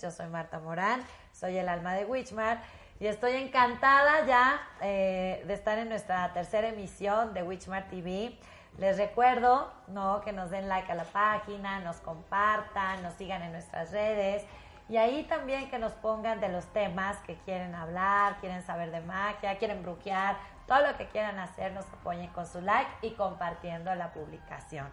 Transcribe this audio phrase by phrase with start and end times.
[0.00, 2.62] Yo soy Marta Morán, soy el alma de Witchmart
[3.00, 8.38] y estoy encantada ya eh, de estar en nuestra tercera emisión de Witchmart TV.
[8.78, 10.20] Les recuerdo ¿no?
[10.22, 14.44] que nos den like a la página, nos compartan, nos sigan en nuestras redes
[14.88, 19.00] y ahí también que nos pongan de los temas que quieren hablar, quieren saber de
[19.00, 23.94] magia, quieren brujear, todo lo que quieran hacer, nos apoyen con su like y compartiendo
[23.94, 24.88] la publicación.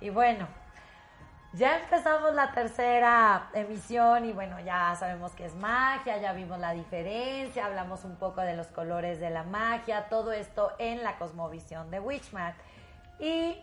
[0.00, 0.48] Y bueno,
[1.52, 6.72] ya empezamos la tercera emisión y bueno, ya sabemos que es magia, ya vimos la
[6.72, 11.90] diferencia, hablamos un poco de los colores de la magia, todo esto en la cosmovisión
[11.90, 12.56] de Witchmart.
[13.18, 13.60] Y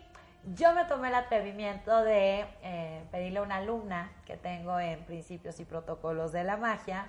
[0.54, 5.58] yo me tomé el atrevimiento de eh, pedirle a una alumna que tengo en Principios
[5.58, 7.06] y Protocolos de la Magia,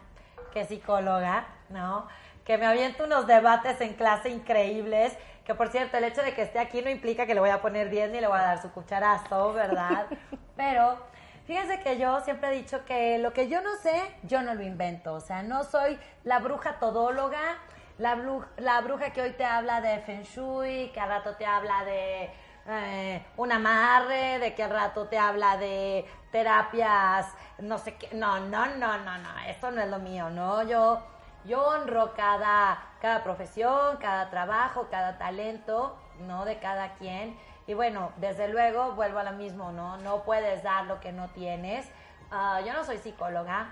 [0.53, 2.08] que es psicóloga, ¿no?
[2.50, 6.42] Que me avienta unos debates en clase increíbles que por cierto, el hecho de que
[6.42, 8.61] esté aquí no implica que le voy a poner 10 ni le voy a dar
[8.61, 10.08] su cucharazo, ¿verdad?
[10.58, 10.97] Pero
[11.45, 14.64] fíjense que yo siempre he dicho que lo que yo no sé, yo no lo
[14.64, 15.14] invento.
[15.14, 17.58] O sea, no soy la bruja todóloga,
[18.00, 18.17] la,
[18.58, 22.30] la bruja que hoy te habla de Feng Shui, que al rato te habla de
[22.67, 27.27] eh, un amarre, de que al rato te habla de terapias,
[27.59, 28.09] no sé qué.
[28.14, 29.39] No, no, no, no, no.
[29.47, 30.61] Esto no es lo mío, ¿no?
[30.61, 31.02] Yo
[31.45, 36.45] yo honro cada, cada profesión, cada trabajo, cada talento, ¿no?
[36.45, 37.37] De cada quien.
[37.67, 39.97] Y bueno, desde luego vuelvo a lo mismo, ¿no?
[39.97, 41.87] No puedes dar lo que no tienes.
[42.31, 43.71] Ah, yo no soy psicóloga.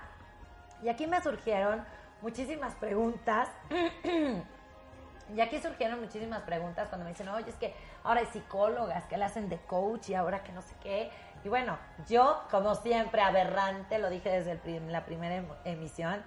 [0.82, 1.84] Y aquí me surgieron
[2.22, 3.48] muchísimas preguntas.
[5.34, 9.16] y aquí surgieron muchísimas preguntas cuando me dicen, oye, es que ahora hay psicólogas que
[9.16, 11.10] le hacen de coach y ahora que no sé qué.
[11.44, 11.78] Y bueno,
[12.08, 16.22] yo, como siempre, aberrante, lo dije desde la primera em-, emisión,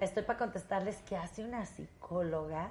[0.00, 2.70] estoy para contestarles qué hace una psicóloga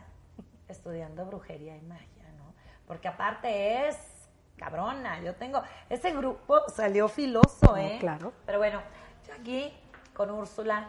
[0.68, 2.54] estudiando brujería y magia, ¿no?
[2.88, 3.98] Porque aparte es
[4.58, 7.98] cabrona, yo tengo, ese grupo salió filoso, ¿eh?
[8.00, 8.32] claro.
[8.46, 8.82] Pero bueno,
[9.28, 9.74] yo aquí
[10.14, 10.88] con Úrsula,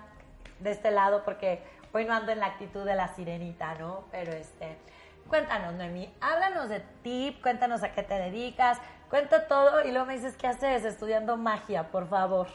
[0.60, 4.04] de este lado, porque hoy no ando en la actitud de la sirenita, ¿no?
[4.10, 4.78] Pero este,
[5.28, 8.78] cuéntanos, Noemí, háblanos de ti, cuéntanos a qué te dedicas,
[9.10, 12.46] cuenta todo y luego me dices qué haces estudiando magia, por favor.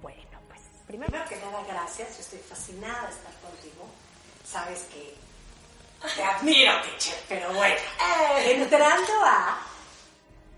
[0.00, 0.29] Bueno.
[0.90, 2.16] Primero que nada, gracias.
[2.16, 3.84] Yo estoy fascinada de estar contigo.
[4.44, 5.14] Sabes que
[6.16, 7.76] te admiro, teacher, pero bueno.
[7.76, 9.58] Eh, entrando a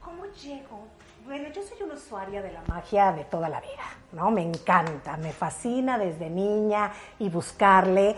[0.01, 0.87] cómo llego.
[1.27, 4.31] Bueno, yo soy una usuaria de la magia de toda la vida, ¿no?
[4.31, 8.17] Me encanta, me fascina desde niña y buscarle.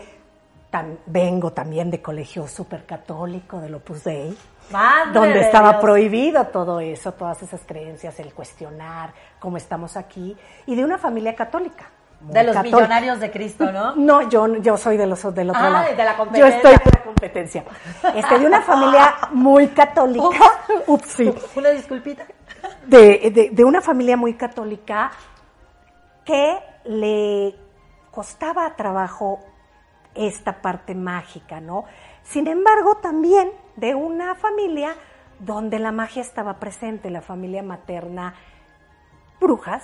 [1.07, 4.37] vengo también de colegio súper católico del Opus Dei,
[5.11, 10.85] donde estaba prohibido todo eso, todas esas creencias, el cuestionar cómo estamos aquí, y de
[10.85, 11.91] una familia católica
[12.27, 13.95] de los millonarios de Cristo, ¿no?
[13.95, 15.95] No, yo, yo soy de los del otro ah, lado.
[15.95, 16.49] de la competencia.
[16.49, 17.65] Yo estoy de la competencia.
[18.15, 20.51] Este, de una familia muy católica.
[20.87, 21.33] Ups, sí.
[21.55, 22.25] Una disculpita.
[22.85, 25.11] De, de, de una familia muy católica
[26.23, 27.55] que le
[28.11, 29.39] costaba trabajo
[30.15, 31.85] esta parte mágica, ¿no?
[32.23, 34.95] Sin embargo, también de una familia
[35.39, 38.35] donde la magia estaba presente, la familia materna,
[39.39, 39.83] brujas,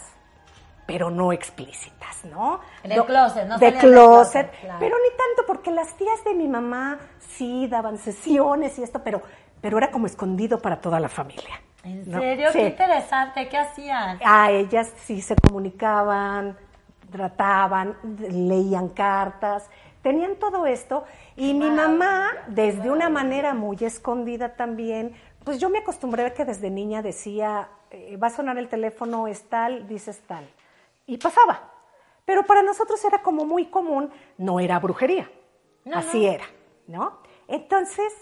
[0.91, 2.59] pero no explícitas, ¿no?
[2.83, 3.57] En el closet, ¿no?
[3.57, 8.83] De closet, pero ni tanto, porque las tías de mi mamá sí daban sesiones y
[8.83, 9.21] esto, pero,
[9.61, 11.61] pero era como escondido para toda la familia.
[11.85, 12.49] ¿En serio?
[12.51, 14.19] Qué interesante, ¿qué hacían?
[14.25, 16.57] A ellas sí se comunicaban,
[17.09, 17.95] trataban,
[18.29, 19.69] leían cartas,
[20.01, 21.05] tenían todo esto,
[21.37, 25.15] y mi mamá, desde una manera muy escondida también,
[25.45, 29.27] pues yo me acostumbré a que desde niña decía, eh, va a sonar el teléfono,
[29.27, 30.45] es tal, dices tal
[31.05, 31.71] y pasaba.
[32.25, 35.29] Pero para nosotros era como muy común, no era brujería,
[35.93, 36.45] así era,
[36.87, 37.19] ¿no?
[37.47, 38.13] Entonces,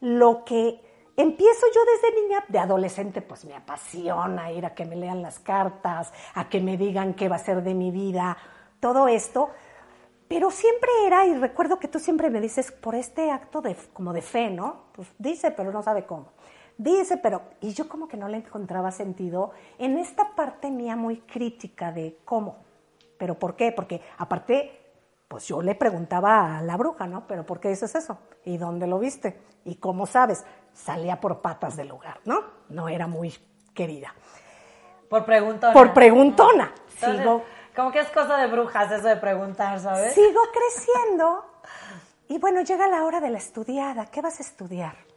[0.00, 0.80] lo que
[1.16, 5.38] empiezo yo desde niña, de adolescente, pues me apasiona ir a que me lean las
[5.40, 8.36] cartas, a que me digan qué va a ser de mi vida,
[8.80, 9.50] todo esto.
[10.28, 14.12] Pero siempre era, y recuerdo que tú siempre me dices, por este acto de, como
[14.12, 14.84] de fe, ¿no?
[14.92, 16.32] Pues dice, pero no sabe cómo.
[16.78, 21.22] Dice, pero, y yo como que no le encontraba sentido en esta parte mía muy
[21.22, 22.58] crítica de cómo,
[23.18, 23.72] pero ¿por qué?
[23.72, 24.80] Porque aparte,
[25.26, 27.26] pues yo le preguntaba a la bruja, ¿no?
[27.26, 28.18] Pero ¿por qué dices eso?
[28.44, 29.40] ¿Y dónde lo viste?
[29.64, 30.44] ¿Y cómo sabes?
[30.72, 32.44] Salía por patas del lugar, ¿no?
[32.68, 33.34] No era muy
[33.74, 34.14] querida.
[35.10, 35.72] Por preguntona.
[35.72, 36.72] Por preguntona.
[36.96, 37.42] sigo.
[37.74, 40.14] Como que es cosa de brujas eso de preguntar, ¿sabes?
[40.14, 41.44] Sigo creciendo.
[42.28, 44.06] Y bueno, llega la hora de la estudiada.
[44.06, 45.07] ¿Qué vas a estudiar?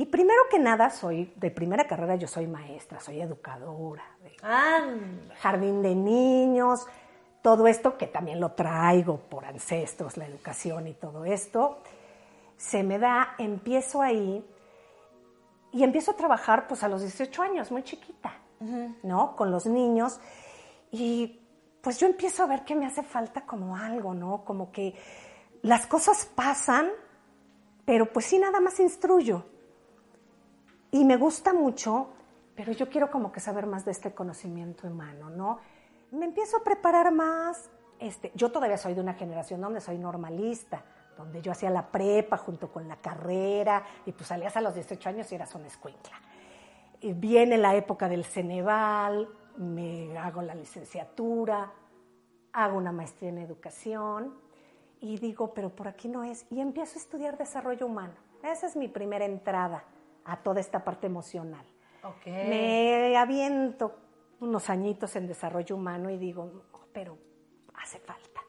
[0.00, 4.94] Y primero que nada, soy, de primera carrera yo soy maestra, soy educadora, de ah.
[5.40, 6.86] jardín de niños,
[7.42, 11.78] todo esto que también lo traigo por ancestros, la educación y todo esto,
[12.56, 14.48] se me da, empiezo ahí
[15.72, 18.34] y empiezo a trabajar pues a los 18 años, muy chiquita,
[19.02, 19.34] ¿no?
[19.34, 20.20] Con los niños
[20.92, 21.40] y
[21.80, 24.44] pues yo empiezo a ver que me hace falta como algo, ¿no?
[24.44, 24.94] Como que
[25.62, 26.88] las cosas pasan,
[27.84, 29.57] pero pues sí, nada más instruyo.
[30.90, 32.08] Y me gusta mucho,
[32.54, 35.58] pero yo quiero como que saber más de este conocimiento humano, ¿no?
[36.10, 37.68] Me empiezo a preparar más.
[37.98, 40.82] Este, yo todavía soy de una generación donde soy normalista,
[41.16, 45.08] donde yo hacía la prepa junto con la carrera, y pues salías a los 18
[45.10, 46.20] años y eras una escuincla.
[47.00, 51.70] Y viene la época del Ceneval, me hago la licenciatura,
[52.52, 54.34] hago una maestría en educación
[55.00, 56.46] y digo, pero por aquí no es.
[56.50, 58.14] Y empiezo a estudiar desarrollo humano.
[58.42, 59.84] Esa es mi primera entrada
[60.28, 61.66] a toda esta parte emocional.
[62.26, 63.98] Me aviento
[64.40, 67.18] unos añitos en desarrollo humano y digo, pero
[67.74, 68.40] hace falta.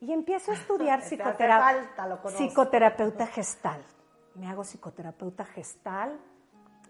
[0.00, 1.02] Y empiezo a estudiar
[2.36, 3.82] psicoterapeuta gestal.
[4.34, 6.18] Me hago psicoterapeuta gestal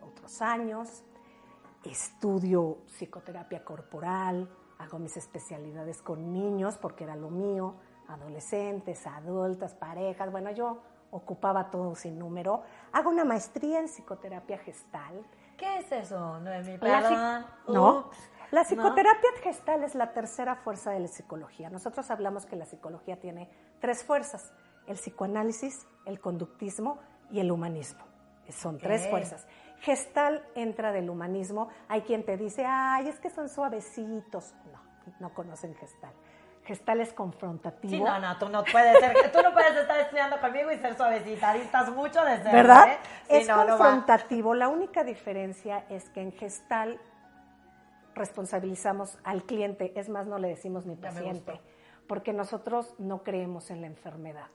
[0.02, 1.04] otros años,
[1.84, 4.48] estudio psicoterapia corporal,
[4.78, 7.74] hago mis especialidades con niños porque era lo mío,
[8.08, 12.62] adolescentes, adultas, parejas, bueno, yo ocupaba todo sin número.
[12.92, 15.24] Hago una maestría en psicoterapia gestal.
[15.56, 16.78] ¿Qué es eso, Noemí?
[16.78, 18.10] La no,
[18.50, 21.70] la psicoterapia gestal es la tercera fuerza de la psicología.
[21.70, 23.48] Nosotros hablamos que la psicología tiene
[23.80, 24.52] tres fuerzas,
[24.86, 26.98] el psicoanálisis, el conductismo
[27.30, 28.04] y el humanismo.
[28.48, 29.46] Son tres fuerzas.
[29.80, 31.68] Gestal entra del humanismo.
[31.88, 34.54] Hay quien te dice, ay, es que son suavecitos.
[34.72, 34.80] No,
[35.20, 36.12] no conocen gestal.
[36.70, 37.92] Gestal es confrontativo.
[37.92, 40.96] Sí, no, no, tú no puedes ser, tú no puedes estar estudiando conmigo y ser
[40.96, 42.92] suavecita, estás mucho de ser, ¿verdad?
[42.92, 43.40] ¿eh?
[43.40, 44.54] es confrontativo.
[44.54, 47.00] La única diferencia es que en Gestal
[48.14, 51.60] responsabilizamos al cliente, es más, no le decimos ni paciente,
[52.06, 54.46] porque nosotros no creemos en la enfermedad.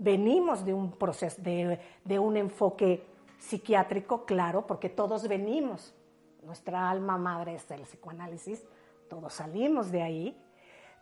[0.00, 3.06] Venimos de un proceso, de, de un enfoque
[3.38, 5.94] psiquiátrico, claro, porque todos venimos.
[6.42, 8.66] Nuestra alma madre es el psicoanálisis,
[9.08, 10.36] todos salimos de ahí,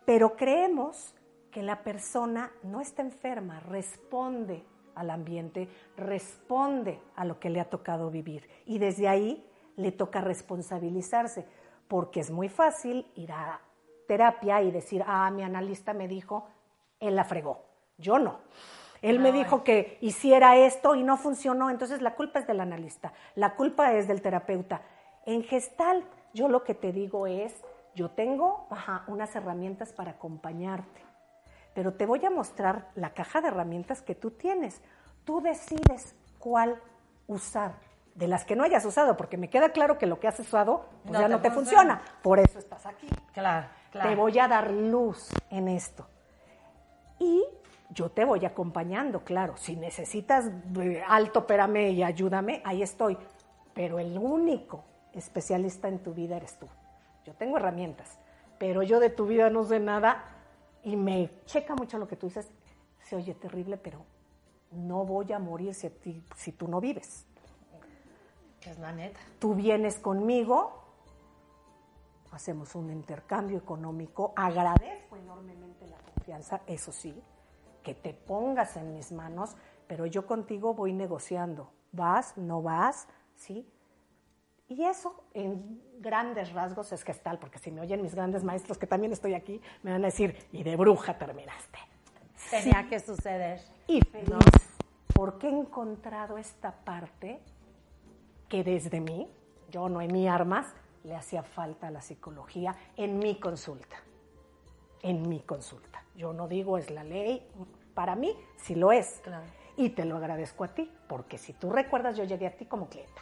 [0.09, 1.13] pero creemos
[1.51, 4.65] que la persona no está enferma, responde
[4.95, 8.49] al ambiente, responde a lo que le ha tocado vivir.
[8.65, 11.45] Y desde ahí le toca responsabilizarse,
[11.87, 13.61] porque es muy fácil ir a
[14.07, 16.47] terapia y decir, ah, mi analista me dijo,
[16.99, 17.65] él la fregó,
[17.99, 18.39] yo no.
[19.03, 23.13] Él me dijo que hiciera esto y no funcionó, entonces la culpa es del analista,
[23.35, 24.81] la culpa es del terapeuta.
[25.27, 26.03] En gestal,
[26.33, 27.63] yo lo que te digo es,
[27.99, 28.65] yo tengo
[29.07, 31.01] unas herramientas para acompañarte,
[31.73, 34.81] pero te voy a mostrar la caja de herramientas que tú tienes.
[35.25, 36.81] Tú decides cuál
[37.27, 37.73] usar
[38.15, 40.85] de las que no hayas usado, porque me queda claro que lo que has usado
[41.03, 42.01] pues ya no te funciona.
[42.23, 43.09] Por eso estás aquí.
[43.33, 44.09] Claro, claro.
[44.09, 46.07] Te voy a dar luz en esto.
[47.19, 47.43] Y
[47.89, 49.57] yo te voy acompañando, claro.
[49.57, 50.49] Si necesitas
[50.79, 53.17] eh, alto, espérame y ayúdame, ahí estoy.
[53.73, 56.69] Pero el único especialista en tu vida eres tú.
[57.25, 58.17] Yo tengo herramientas,
[58.57, 60.23] pero yo de tu vida no sé nada
[60.83, 62.49] y me checa mucho lo que tú dices.
[63.01, 64.05] Se oye terrible, pero
[64.71, 65.91] no voy a morir si,
[66.35, 67.25] si tú no vives.
[68.61, 69.19] Es la neta.
[69.39, 70.83] Tú vienes conmigo,
[72.31, 77.21] hacemos un intercambio económico, agradezco enormemente la confianza, eso sí,
[77.83, 79.55] que te pongas en mis manos,
[79.87, 81.71] pero yo contigo voy negociando.
[81.91, 82.37] ¿Vas?
[82.37, 83.07] ¿No vas?
[83.35, 83.67] ¿Sí?
[84.69, 88.85] Y eso, en grandes rasgos, es gestal, porque si me oyen mis grandes maestros, que
[88.85, 91.79] también estoy aquí, me van a decir, y de bruja terminaste.
[92.51, 93.61] Tenía que suceder.
[93.87, 94.37] Y feliz,
[95.11, 97.39] porque he encontrado esta parte
[98.47, 99.27] que desde mí,
[99.71, 100.67] yo no en mi armas,
[101.03, 103.97] le hacía falta a la psicología en mi consulta.
[105.01, 106.03] En mi consulta.
[106.15, 107.47] Yo no digo es la ley,
[107.95, 109.21] para mí sí lo es.
[109.77, 112.87] Y te lo agradezco a ti, porque si tú recuerdas, yo llegué a ti como
[112.87, 113.21] clienta.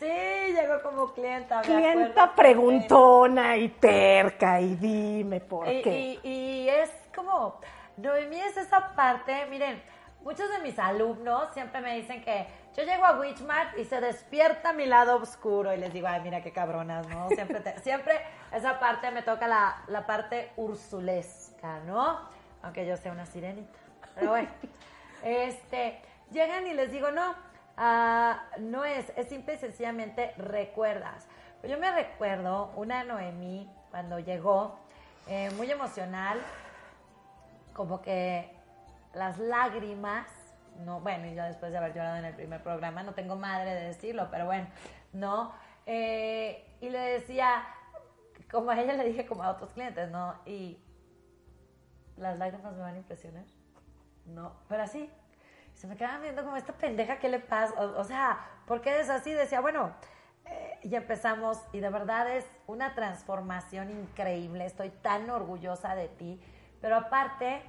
[0.00, 1.60] Sí, llegó como clienta.
[1.60, 6.18] clienta preguntona y terca y dime por qué.
[6.22, 7.60] Y, y, es como,
[7.98, 9.82] Noemí es esa parte, miren,
[10.22, 14.72] muchos de mis alumnos siempre me dicen que yo llego a Witchmart y se despierta
[14.72, 17.28] mi lado oscuro y les digo, ay, mira qué cabronas, ¿no?
[17.28, 18.20] Siempre, siempre
[18.52, 22.20] esa parte me toca la, la parte ursulesca, ¿no?
[22.62, 23.78] Aunque yo sea una sirenita.
[24.14, 24.48] Pero bueno,
[25.24, 27.34] este, llegan y les digo, no,
[27.80, 31.26] ah, no es, es simple y sencillamente recuerdas.
[31.64, 34.78] Yo me recuerdo una Noemí cuando llegó,
[35.26, 36.38] eh, muy emocional,
[37.74, 38.54] como que
[39.14, 40.26] las lágrimas,
[40.84, 43.74] no, bueno, y yo después de haber llorado en el primer programa, no tengo madre
[43.74, 44.68] de decirlo, pero bueno,
[45.12, 45.52] ¿no?
[45.86, 47.64] Eh, y le decía,
[48.50, 50.34] como a ella le dije como a otros clientes, ¿no?
[50.46, 50.78] Y
[52.16, 53.44] las lágrimas me van a impresionar.
[54.26, 55.10] No, pero así.
[55.80, 57.72] Se me quedaban viendo como esta pendeja, ¿qué le pasa?
[57.80, 59.32] O, sea, ¿por qué es así?
[59.32, 59.92] Decía, bueno,
[60.44, 66.38] eh, y empezamos, y de verdad es una transformación increíble, estoy tan orgullosa de ti,
[66.82, 67.62] pero aparte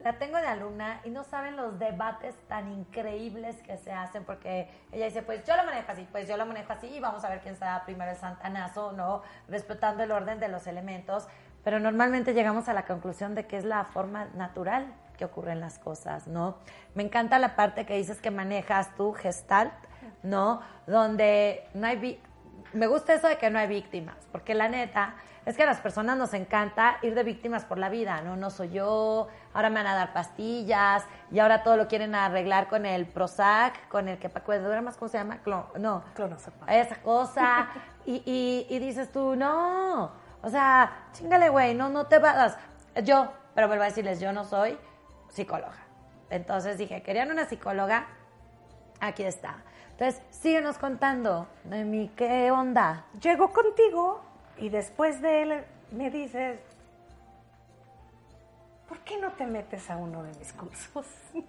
[0.00, 4.68] la tengo de alumna y no saben los debates tan increíbles que se hacen porque
[4.90, 7.28] ella dice, pues yo lo manejo así, pues yo lo manejo así y vamos a
[7.28, 9.22] ver quién será primero el santanazo, ¿no?
[9.46, 11.28] Respetando el orden de los elementos,
[11.62, 15.78] pero normalmente llegamos a la conclusión de que es la forma natural que ocurren las
[15.78, 16.56] cosas, ¿no?
[16.94, 19.72] Me encanta la parte que dices que manejas tú, Gestalt,
[20.22, 20.60] ¿no?
[20.86, 22.20] Donde no hay...
[22.72, 25.14] Me gusta eso de que no hay víctimas, porque la neta
[25.44, 28.36] es que a las personas nos encanta ir de víctimas por la vida, ¿no?
[28.36, 32.68] No soy yo, ahora me van a dar pastillas y ahora todo lo quieren arreglar
[32.68, 35.40] con el Prozac, con el que más ¿cómo se llama?
[35.78, 36.68] no, Clonazepam.
[36.68, 37.68] Esa cosa.
[38.04, 40.10] Y, y, y dices tú, no,
[40.42, 42.58] o sea, chingale, güey, no, no te vas.
[43.04, 44.76] Yo, pero vuelvo a decirles, yo no soy
[45.32, 45.86] psicóloga.
[46.30, 48.06] Entonces dije, ¿querían una psicóloga?
[49.00, 49.56] Aquí está.
[49.90, 53.04] Entonces, síguenos contando de mí, ¿qué onda?
[53.20, 54.22] Llego contigo
[54.58, 56.60] y después de él me dices,
[58.88, 61.06] ¿por qué no te metes a uno de mis cursos?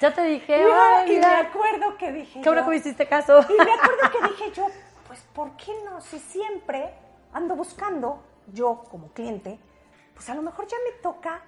[0.00, 0.62] Ya te dije,
[1.08, 2.40] y me acuerdo que dije.
[2.40, 3.40] Qué bueno que me hiciste caso.
[3.48, 4.68] Y me acuerdo que dije yo,
[5.08, 6.00] pues, ¿por qué no?
[6.00, 6.94] Si siempre
[7.32, 8.22] ando buscando,
[8.52, 9.58] yo como cliente,
[10.14, 11.42] pues a lo mejor ya me toca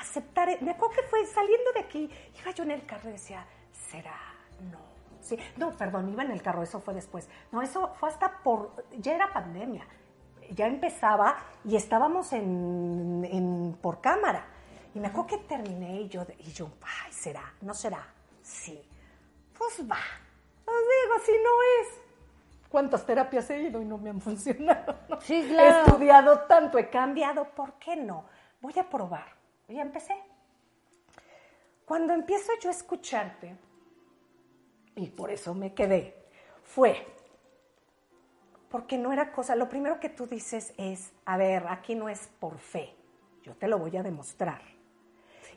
[0.00, 0.48] aceptar.
[0.62, 2.10] Me acuerdo que fue saliendo de aquí,
[2.40, 4.18] iba yo en el carro y decía, ¿será?
[4.70, 4.78] No.
[5.20, 7.28] Sí, no, perdón, iba en el carro, eso fue después.
[7.50, 9.86] No, eso fue hasta por, ya era pandemia
[10.50, 14.46] ya empezaba y estábamos en, por cámara.
[14.94, 17.52] Y me acuerdo que terminé y yo, y yo, ay, ¿será?
[17.60, 18.06] ¿No será?
[18.42, 18.80] Sí.
[19.56, 19.98] Pues va.
[20.66, 22.68] Os digo, si no es.
[22.68, 24.96] ¿Cuántas terapias he ido y no me han funcionado?
[25.20, 25.78] Sí, claro.
[25.78, 28.24] He estudiado tanto, he cambiado, ¿por qué no?
[28.60, 29.26] Voy a probar.
[29.68, 30.14] Ya empecé.
[31.84, 33.56] Cuando empiezo yo a escucharte,
[34.96, 36.14] y por eso me quedé,
[36.62, 37.14] fue
[38.74, 42.26] porque no era cosa, lo primero que tú dices es, a ver, aquí no es
[42.40, 42.92] por fe,
[43.44, 44.62] yo te lo voy a demostrar.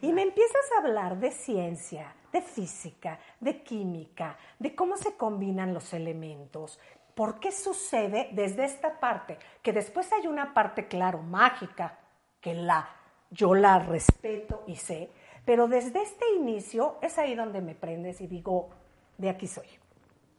[0.04, 5.74] Y me empiezas a hablar de ciencia, de física, de química, de cómo se combinan
[5.74, 6.80] los elementos,
[7.16, 11.98] por qué sucede desde esta parte, que después hay una parte, claro, mágica,
[12.40, 12.88] que la,
[13.30, 15.10] yo la respeto y sé,
[15.46, 18.70] pero desde este inicio es ahí donde me prendes y digo,
[19.18, 19.68] de aquí soy.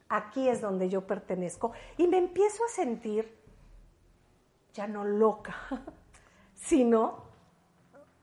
[0.08, 1.72] Aquí es donde yo pertenezco.
[1.96, 3.36] Y me empiezo a sentir
[4.72, 5.54] ya no loca,
[6.54, 7.24] sino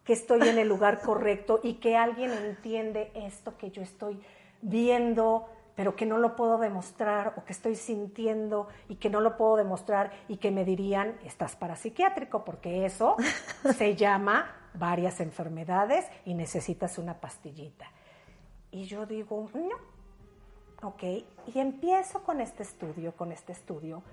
[0.03, 4.21] que estoy en el lugar correcto y que alguien entiende esto que yo estoy
[4.61, 9.37] viendo, pero que no lo puedo demostrar o que estoy sintiendo y que no lo
[9.37, 13.17] puedo demostrar y que me dirían, estás parapsiquiátrico, porque eso
[13.77, 17.85] se llama varias enfermedades y necesitas una pastillita.
[18.71, 21.03] Y yo digo, no, ¿ok?
[21.53, 24.03] Y empiezo con este estudio, con este estudio,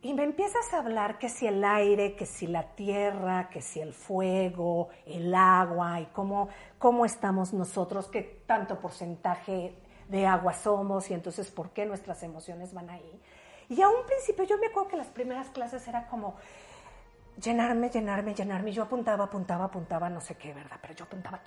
[0.00, 3.80] y me empiezas a hablar que si el aire, que si la tierra, que si
[3.80, 6.48] el fuego, el agua, y cómo,
[6.78, 9.76] cómo estamos nosotros, qué tanto porcentaje
[10.08, 13.20] de agua somos, y entonces por qué nuestras emociones van ahí.
[13.68, 16.36] Y a un principio yo me acuerdo que las primeras clases era como,
[17.42, 18.72] llenarme, llenarme, llenarme.
[18.72, 20.78] Yo apuntaba, apuntaba, apuntaba, no sé qué, ¿verdad?
[20.80, 21.40] Pero yo apuntaba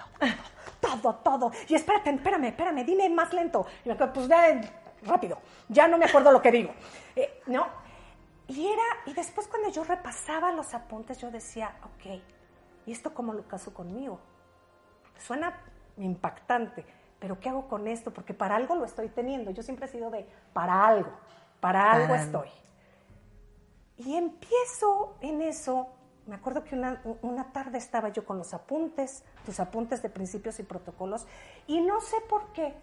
[0.82, 1.52] todo, todo, todo.
[1.68, 3.66] Y espérate, espérame, espérame, dime más lento.
[3.84, 4.62] Y me acuerdo, pues ya,
[5.04, 5.38] rápido,
[5.70, 6.72] ya no me acuerdo lo que digo.
[7.16, 7.68] Eh, ¿No?
[8.48, 12.22] Y era, y después cuando yo repasaba los apuntes, yo decía, ok,
[12.86, 14.20] ¿y esto cómo lo caso conmigo?
[15.18, 15.58] Suena
[15.98, 16.86] impactante,
[17.22, 18.12] pero ¿qué hago con esto?
[18.12, 19.52] Porque para algo lo estoy teniendo.
[19.52, 21.12] Yo siempre he sido de, para algo,
[21.60, 22.50] para algo estoy.
[23.96, 25.88] Y empiezo en eso.
[26.26, 30.64] Me acuerdo que una, tarde estaba yo con los apuntes, tus apuntes de principios y
[30.64, 31.28] protocolos,
[31.68, 32.74] y no sé por qué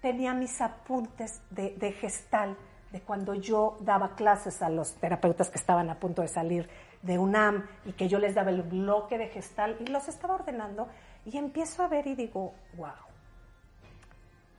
[0.00, 2.56] tenía mis apuntes de, de gestal,
[2.92, 6.68] de cuando yo daba clases a los terapeutas que estaban a punto de salir
[7.02, 10.88] de UNAM y que yo les daba el bloque de gestal y los estaba ordenando
[11.26, 13.09] y empiezo a ver y digo, wow,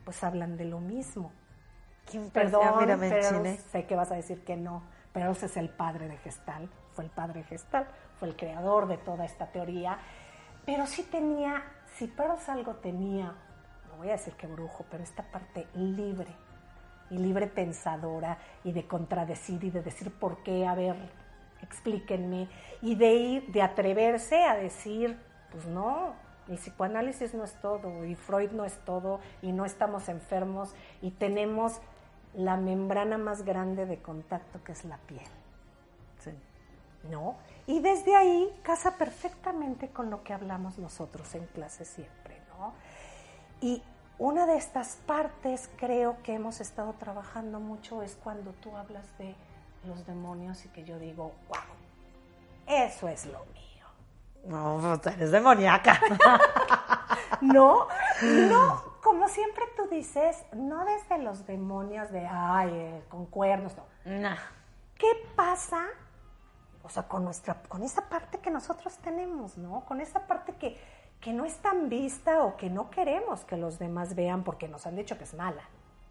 [0.03, 1.31] pues hablan de lo mismo.
[2.33, 2.63] Perdón,
[2.99, 4.81] pero sé que vas a decir que no
[5.13, 7.87] pero es el padre de Gestal, fue el padre de Gestal,
[8.19, 9.97] fue el creador de toda esta teoría,
[10.65, 11.63] pero sí tenía,
[11.97, 13.33] si Peirce algo tenía,
[13.89, 16.33] no voy a decir que brujo, pero esta parte libre
[17.09, 20.95] y libre pensadora y de contradecir y de decir por qué, a ver,
[21.61, 22.47] explíquenme,
[22.81, 25.19] y de ir, de atreverse a decir,
[25.51, 26.13] pues no,
[26.51, 31.11] el psicoanálisis no es todo, y Freud no es todo, y no estamos enfermos, y
[31.11, 31.79] tenemos
[32.33, 35.25] la membrana más grande de contacto que es la piel.
[37.09, 37.35] ¿No?
[37.65, 42.73] Y desde ahí casa perfectamente con lo que hablamos nosotros en clase siempre, ¿no?
[43.59, 43.81] Y
[44.19, 49.33] una de estas partes creo que hemos estado trabajando mucho es cuando tú hablas de
[49.87, 53.70] los demonios y que yo digo, wow, eso es lo mío.
[54.43, 55.99] No, pues eres demoníaca.
[57.41, 57.87] no,
[58.21, 63.83] no, como siempre tú dices, no desde los demonios de, ay, eh, con cuernos, no.
[64.05, 64.35] Nah.
[64.97, 65.85] ¿Qué pasa?
[66.83, 69.85] O sea, con nuestra, con esa parte que nosotros tenemos, ¿no?
[69.85, 70.79] Con esa parte que,
[71.19, 74.85] que no es tan vista o que no queremos que los demás vean porque nos
[74.87, 75.61] han dicho que es mala.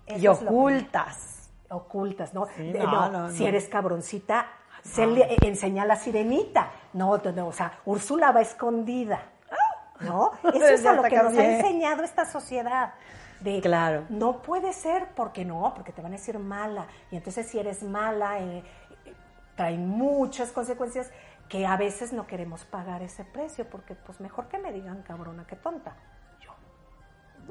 [0.07, 1.51] y ocultas.
[1.69, 2.47] ocultas, ¿no?
[2.57, 4.47] Sí, De- no, no, no, Si eres cabroncita,
[4.83, 6.71] se le enseña a la sirenita.
[6.93, 9.23] No, no, no, o sea, Úrsula va escondida.
[10.01, 10.33] ¿No?
[10.55, 12.95] Eso es a lo que nos ha enseñado esta sociedad.
[13.41, 14.05] De, Claro.
[14.09, 16.87] No puede ser porque no, porque te van a decir mala.
[17.11, 18.65] Y entonces si eres mala, eh,
[19.05, 19.15] eh,
[19.57, 21.11] trae muchas consecuencias
[21.49, 25.47] que a veces no queremos pagar ese precio, porque pues mejor que me digan cabrona
[25.47, 25.97] que tonta.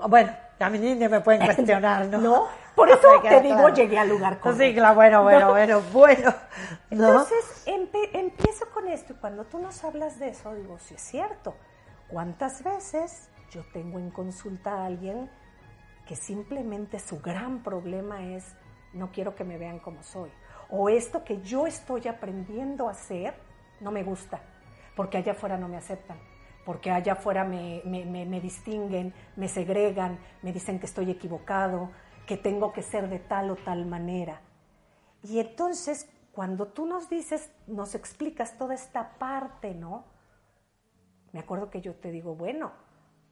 [0.07, 2.17] Bueno, a mí ni me pueden cuestionar, ¿no?
[2.17, 4.63] No, por eso te digo, llegué al lugar correcto.
[4.63, 5.51] Sí, claro, bueno, bueno, No.
[5.51, 6.33] bueno, bueno.
[6.91, 7.07] ¿No?
[7.07, 7.63] Entonces
[8.13, 11.55] empiezo con esto y cuando tú nos hablas de eso, digo, sí es cierto.
[12.07, 15.29] ¿Cuántas veces yo tengo en consulta a alguien
[16.07, 18.55] que simplemente su gran problema es
[18.93, 20.31] no quiero que me vean como soy?
[20.69, 23.33] O esto que yo estoy aprendiendo a hacer
[23.79, 24.39] no me gusta,
[24.95, 26.17] porque allá afuera no me aceptan,
[26.69, 31.89] porque allá afuera me, me- me- me distinguen, me segregan, me dicen que estoy equivocado,
[32.27, 34.39] que tengo que ser de tal o tal manera.
[35.23, 40.05] Y entonces, cuando tú nos dices, nos explicas toda esta parte, ¿no?
[41.31, 42.71] Me acuerdo que yo te digo, bueno,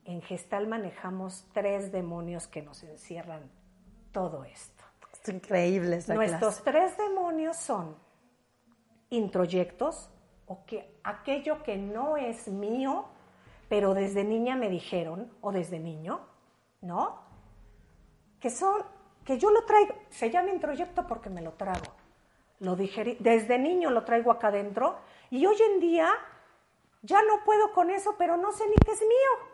[0.06, 3.52] en Gestal manejamos tres demonios que nos encierran
[4.12, 4.84] todo esto.
[5.14, 6.62] Es increíble Nuestros clase.
[6.64, 7.96] tres demonios son
[9.12, 10.10] introyectos,
[10.48, 13.06] o que aquello que no es mío,
[13.70, 16.22] pero desde niña me dijeron, o desde niño,
[16.82, 17.22] ¿no?
[18.40, 18.84] Que son,
[19.24, 21.86] que yo lo traigo, se llama introyecto porque me lo trago.
[22.60, 24.98] Lo digerí, desde niño lo traigo acá adentro,
[25.30, 26.10] y hoy en día
[27.02, 29.48] ya no puedo con eso, pero no sé ni qué es mío,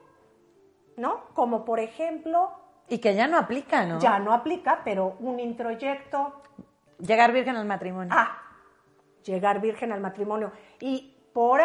[0.97, 1.25] ¿no?
[1.33, 2.51] Como por ejemplo,
[2.87, 3.99] Y que ya no aplica, ¿no?
[3.99, 6.41] ya no aplica, pero un introyecto,
[6.99, 8.13] Llegar virgen al matrimonio.
[8.15, 8.37] Ah,
[9.25, 10.51] llegar virgen al matrimonio.
[10.79, 11.61] Y por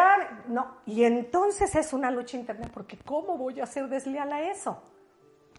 [0.46, 4.82] no, y entonces es una lucha interna, porque ¿cómo voy a ser desleal a eso?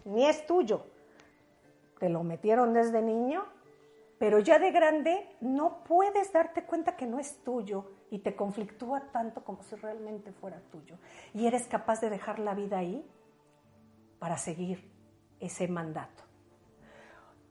[0.04, 0.84] Ni es tuyo.
[2.00, 3.44] Te lo metieron desde niño,
[4.18, 9.12] pero ya de grande no puedes darte cuenta que no es tuyo y te conflictúa
[9.12, 10.96] tanto como si realmente fuera tuyo.
[11.32, 13.08] Y eres capaz de dejar la vida ahí
[14.18, 14.90] para seguir
[15.38, 16.24] ese mandato.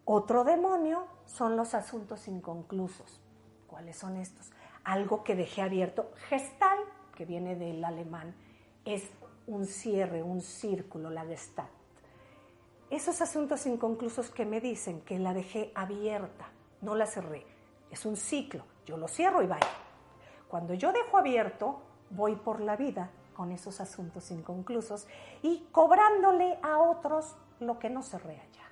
[0.04, 3.22] Otro demonio son los asuntos inconclusos.
[3.68, 4.52] ¿Cuáles son estos?
[4.90, 6.10] Algo que dejé abierto.
[6.30, 6.80] Gestal,
[7.14, 8.34] que viene del alemán,
[8.86, 9.08] es
[9.46, 11.70] un cierre, un círculo, la gestalt.
[12.90, 16.50] Esos asuntos inconclusos que me dicen que la dejé abierta,
[16.82, 17.46] no la cerré.
[17.92, 18.64] Es un ciclo.
[18.88, 19.70] Yo lo cierro y vaya.
[20.48, 25.06] Cuando yo dejo abierto, voy por la vida con esos asuntos inconclusos
[25.44, 28.66] y cobrándole a otros lo que no cerré allá.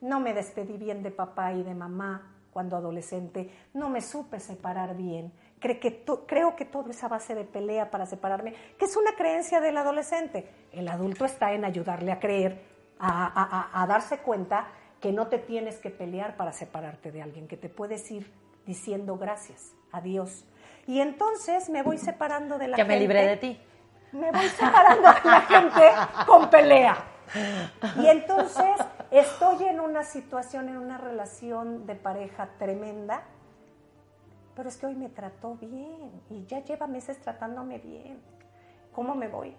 [0.00, 4.94] No me despedí bien de papá y de mamá cuando adolescente, no me supe separar
[4.96, 5.32] bien.
[5.58, 8.96] Creo que, to- creo que todo es a base de pelea para separarme, que es
[8.96, 10.48] una creencia del adolescente.
[10.72, 12.62] El adulto está en ayudarle a creer,
[12.98, 14.66] a, a- a- a darse cuenta
[15.00, 18.30] que no te tienes que pelear para separarte de alguien, que te puedes ir
[18.66, 20.44] diciendo gracias, adiós.
[20.86, 23.60] Y entonces me voy separando de la que gente me libré de ti.
[24.12, 25.82] me voy separando de la gente
[26.26, 26.96] con pelea.
[27.98, 28.76] Y entonces
[29.10, 33.22] estoy en una situación, en una relación de pareja tremenda,
[34.54, 38.20] pero es que hoy me trató bien y ya lleva meses tratándome bien.
[38.92, 39.56] ¿Cómo me voy?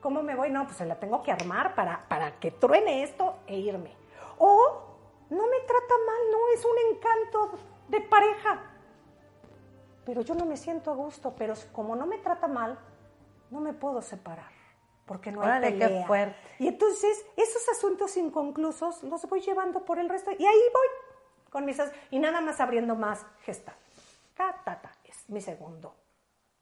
[0.00, 0.50] ¿Cómo me voy?
[0.50, 3.92] No, pues se la tengo que armar para, para que truene esto e irme.
[4.38, 4.90] O
[5.30, 8.62] no me trata mal, no, es un encanto de pareja.
[10.04, 12.78] Pero yo no me siento a gusto, pero como no me trata mal,
[13.50, 14.50] no me puedo separar,
[15.10, 16.06] porque no hay Órale, qué pelea.
[16.06, 16.36] fuerte.
[16.60, 20.86] Y entonces, esos asuntos inconclusos los voy llevando por el resto, y ahí voy,
[21.50, 21.78] con mis...
[22.12, 23.74] Y nada más abriendo más gestal.
[24.36, 25.96] Ta, ta, ta, es mi segundo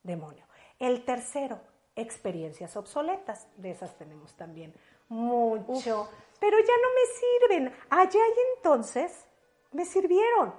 [0.02, 0.46] demonio.
[0.78, 1.60] El tercero,
[1.94, 3.46] experiencias obsoletas.
[3.58, 4.72] De esas tenemos también
[5.10, 6.08] mucho.
[6.40, 7.76] Pero ya no me sirven.
[7.90, 9.26] Allá y entonces
[9.72, 10.54] me sirvieron.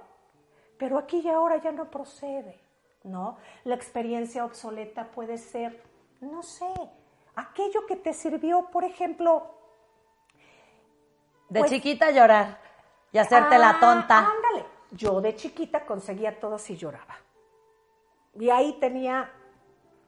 [0.78, 2.60] Pero aquí y ahora ya no procede.
[3.02, 3.36] ¿No?
[3.64, 5.82] La experiencia obsoleta puede ser,
[6.20, 6.72] no sé,
[7.40, 9.56] aquello que te sirvió, por ejemplo,
[11.48, 12.60] De Pues- chiquita llorar
[13.10, 14.18] y hacerte la Ah, tonta.
[14.18, 14.64] Ándale.
[14.92, 17.16] Yo de chiquita conseguía todo si lloraba.
[18.38, 19.32] Y ahí tenía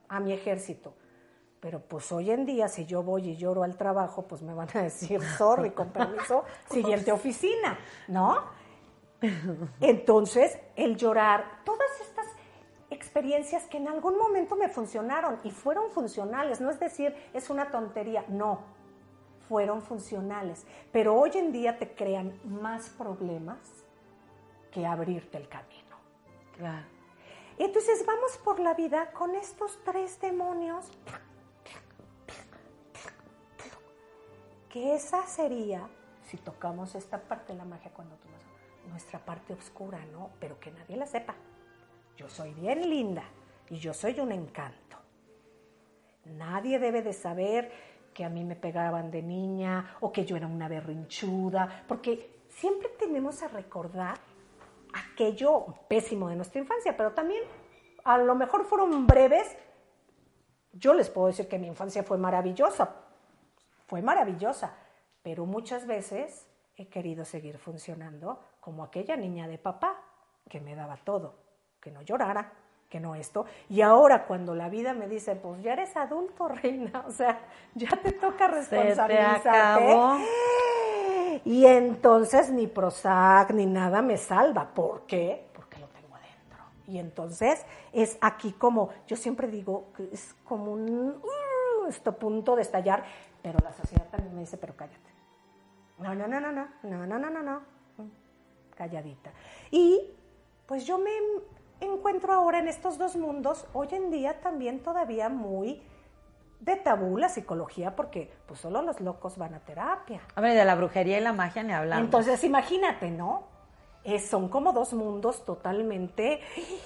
[0.07, 0.93] a mi ejército.
[1.59, 4.69] Pero pues hoy en día, si yo voy y lloro al trabajo, pues me van
[4.73, 8.43] a decir, sorry, con permiso, siguiente oficina, ¿no?
[9.81, 12.12] Entonces, el llorar, todas estas
[13.03, 17.69] experiencias que en algún momento me funcionaron y fueron funcionales, no es decir, es una
[17.69, 18.61] tontería, no,
[19.49, 23.59] fueron funcionales, pero hoy en día te crean más problemas
[24.71, 25.97] que abrirte el camino.
[26.57, 26.87] Claro.
[27.57, 30.85] Entonces vamos por la vida con estos tres demonios,
[34.69, 35.87] que esa sería,
[36.23, 38.27] si tocamos esta parte de la magia cuando tú
[38.89, 40.31] nuestra parte oscura, ¿no?
[40.39, 41.35] Pero que nadie la sepa.
[42.15, 43.23] Yo soy bien linda
[43.69, 44.97] y yo soy un encanto.
[46.25, 47.71] Nadie debe de saber
[48.13, 52.89] que a mí me pegaban de niña o que yo era una berrinchuda, porque siempre
[52.99, 54.19] tenemos a recordar
[54.93, 57.43] aquello pésimo de nuestra infancia, pero también
[58.03, 59.57] a lo mejor fueron breves.
[60.71, 62.95] Yo les puedo decir que mi infancia fue maravillosa,
[63.87, 64.75] fue maravillosa,
[65.21, 69.99] pero muchas veces he querido seguir funcionando como aquella niña de papá
[70.49, 71.42] que me daba todo,
[71.83, 72.49] que no llorara,
[72.89, 73.45] que no esto.
[73.69, 77.41] Y ahora cuando la vida me dice, pues ya eres adulto, reina, o sea,
[77.75, 80.29] ya te toca responsabilizarte.
[81.43, 84.69] Y entonces ni Prozac ni nada me salva.
[84.73, 85.45] ¿Por qué?
[85.53, 86.63] Porque lo tengo adentro.
[86.87, 92.61] Y entonces es aquí como, yo siempre digo, es como un uh, este punto de
[92.61, 93.03] estallar,
[93.41, 95.11] pero la sociedad también me dice, pero cállate.
[95.97, 97.61] No, no, no, no, no, no, no, no, no, no.
[98.75, 99.31] Calladita.
[99.69, 100.11] Y
[100.65, 101.11] pues yo me
[101.85, 105.81] encuentro ahora en estos dos mundos, hoy en día también todavía muy
[106.59, 110.21] de tabú la psicología, porque pues solo los locos van a terapia.
[110.35, 112.05] A ver, de la brujería y la magia ni hablamos.
[112.05, 113.51] Entonces imagínate, ¿no?
[114.19, 116.41] son como dos mundos totalmente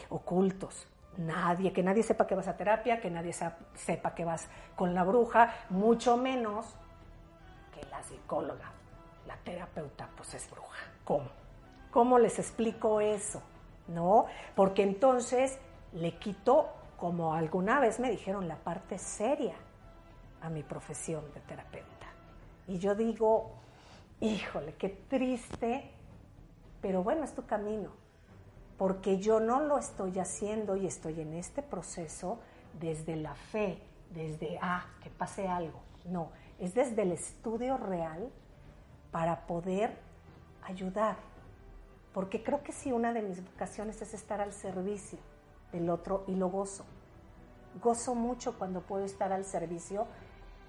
[0.09, 0.87] ocultos.
[1.17, 3.33] Nadie, que nadie sepa que vas a terapia, que nadie
[3.73, 6.75] sepa que vas con la bruja, mucho menos
[7.73, 8.71] que la psicóloga,
[9.25, 10.77] la terapeuta, pues es bruja.
[11.03, 11.25] ¿Cómo?
[11.89, 13.41] ¿Cómo les explico eso?
[13.87, 14.25] ¿No?
[14.55, 15.57] Porque entonces
[15.93, 19.55] le quito, como alguna vez me dijeron, la parte seria
[20.41, 22.07] a mi profesión de terapeuta.
[22.67, 23.51] Y yo digo,
[24.19, 25.89] híjole, qué triste,
[26.81, 27.91] pero bueno, es tu camino,
[28.77, 32.39] porque yo no lo estoy haciendo y estoy en este proceso
[32.79, 35.79] desde la fe, desde, ah, que pase algo.
[36.05, 38.29] No, es desde el estudio real
[39.11, 39.97] para poder
[40.63, 41.17] ayudar.
[42.17, 45.19] Porque creo que sí, una de mis vocaciones es estar al servicio
[45.71, 46.83] del otro y lo gozo.
[47.79, 50.07] Gozo mucho cuando puedo estar al servicio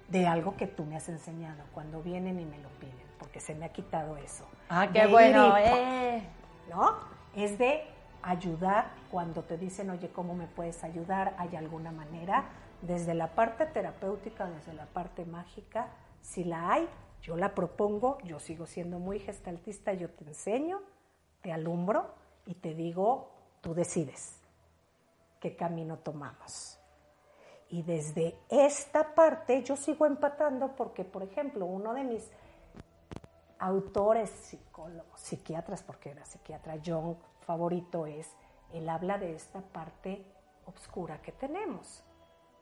[0.09, 3.55] de algo que tú me has enseñado, cuando vienen y me lo piden, porque se
[3.55, 4.45] me ha quitado eso.
[4.69, 6.21] Ah, qué bueno, eh.
[6.69, 6.99] ¿No?
[7.35, 7.81] Es de
[8.21, 11.33] ayudar cuando te dicen, oye, ¿cómo me puedes ayudar?
[11.39, 12.45] ¿Hay alguna manera?
[12.83, 15.87] Desde la parte terapéutica, desde la parte mágica,
[16.21, 16.87] si la hay,
[17.23, 20.79] yo la propongo, yo sigo siendo muy gestaltista, yo te enseño,
[21.41, 22.13] te alumbro
[22.45, 24.39] y te digo, tú decides
[25.39, 26.77] qué camino tomamos.
[27.69, 32.29] Y desde esta parte yo sigo empatando porque, por ejemplo, uno de mis
[33.59, 38.27] autores psicólogos, psiquiatras, porque era psiquiatra, John favorito es,
[38.73, 40.25] él habla de esta parte
[40.65, 42.03] oscura que tenemos.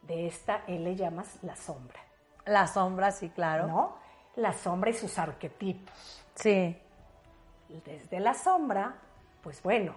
[0.02, 2.00] De esta, él le llama la sombra.
[2.46, 3.68] La sombra, sí, claro.
[3.68, 3.96] ¿No?
[4.36, 6.24] La sombra y sus arquetipos.
[6.36, 6.78] Sí.
[7.70, 8.96] Desde la sombra,
[9.44, 9.94] pues bueno,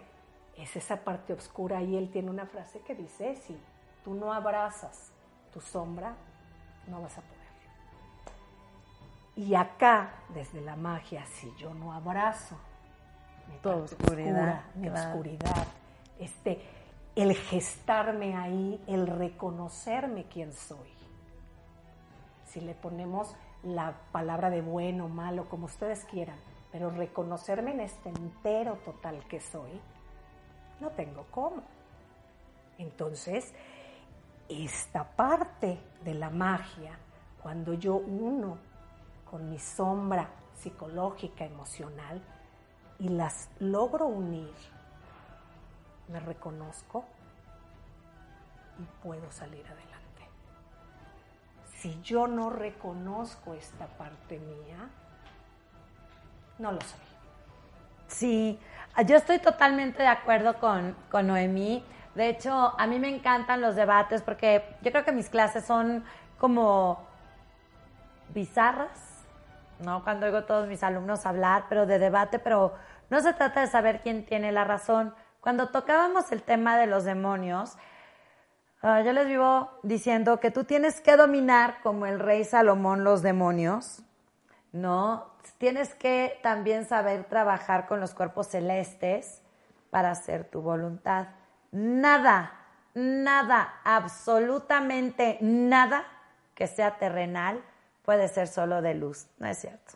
[0.56, 3.58] es esa parte oscura y él tiene una frase que dice, sí,
[4.04, 5.12] tú no abrazas
[5.52, 6.14] tu sombra,
[6.88, 7.40] no vas a poder.
[9.36, 12.56] Y acá, desde la magia, si yo no abrazo
[13.48, 15.66] mi oscuridad, mi oscuridad,
[16.18, 16.60] este,
[17.16, 20.90] el gestarme ahí, el reconocerme quién soy.
[22.46, 26.36] Si le ponemos la palabra de bueno, malo, como ustedes quieran,
[26.72, 29.80] pero reconocerme en este entero total que soy,
[30.80, 31.62] no tengo cómo.
[32.78, 33.52] Entonces,
[34.48, 36.98] esta parte de la magia,
[37.42, 38.58] cuando yo uno
[39.30, 42.20] con mi sombra psicológica, emocional,
[42.98, 44.52] y las logro unir,
[46.08, 47.04] me reconozco
[48.78, 50.28] y puedo salir adelante.
[51.78, 54.90] Si yo no reconozco esta parte mía,
[56.60, 57.00] no lo soy.
[58.08, 58.58] Sí,
[59.06, 61.84] yo estoy totalmente de acuerdo con, con Noemí.
[62.14, 66.04] De hecho, a mí me encantan los debates porque yo creo que mis clases son
[66.38, 67.06] como
[68.34, 69.24] bizarras,
[69.80, 70.02] ¿no?
[70.04, 72.74] Cuando oigo a todos mis alumnos hablar, pero de debate, pero
[73.10, 75.14] no se trata de saber quién tiene la razón.
[75.40, 77.76] Cuando tocábamos el tema de los demonios,
[78.82, 83.20] Ah, yo les vivo diciendo que tú tienes que dominar como el rey Salomón los
[83.20, 84.02] demonios,
[84.72, 85.30] ¿no?
[85.58, 89.42] Tienes que también saber trabajar con los cuerpos celestes
[89.90, 91.28] para hacer tu voluntad.
[91.72, 92.52] Nada,
[92.94, 96.04] nada, absolutamente nada
[96.54, 97.62] que sea terrenal
[98.02, 99.94] puede ser solo de luz, no es cierto.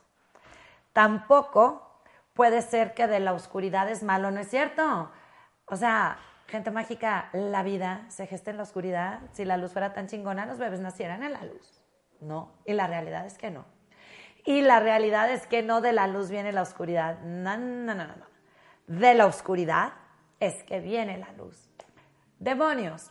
[0.93, 2.01] Tampoco
[2.33, 5.11] puede ser que de la oscuridad es malo, ¿no es cierto?
[5.67, 9.21] O sea, gente mágica, la vida se gesta en la oscuridad.
[9.33, 11.83] Si la luz fuera tan chingona, los bebés nacieran en la luz.
[12.21, 13.65] No, y la realidad es que no.
[14.45, 17.19] Y la realidad es que no de la luz viene la oscuridad.
[17.21, 18.27] No, no, no, no.
[18.87, 19.95] De la oscuridad
[20.39, 21.71] es que viene la luz.
[22.39, 23.11] Demonios.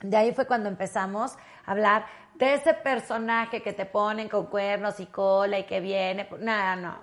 [0.00, 2.06] De ahí fue cuando empezamos a hablar
[2.36, 6.28] de ese personaje que te ponen con cuernos y cola y que viene.
[6.38, 6.98] No, no.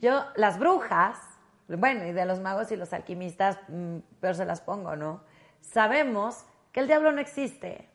[0.00, 1.18] Yo, las brujas,
[1.66, 5.22] bueno, y de los magos y los alquimistas, mm, pero se las pongo, ¿no?
[5.60, 7.88] Sabemos que el diablo no existe.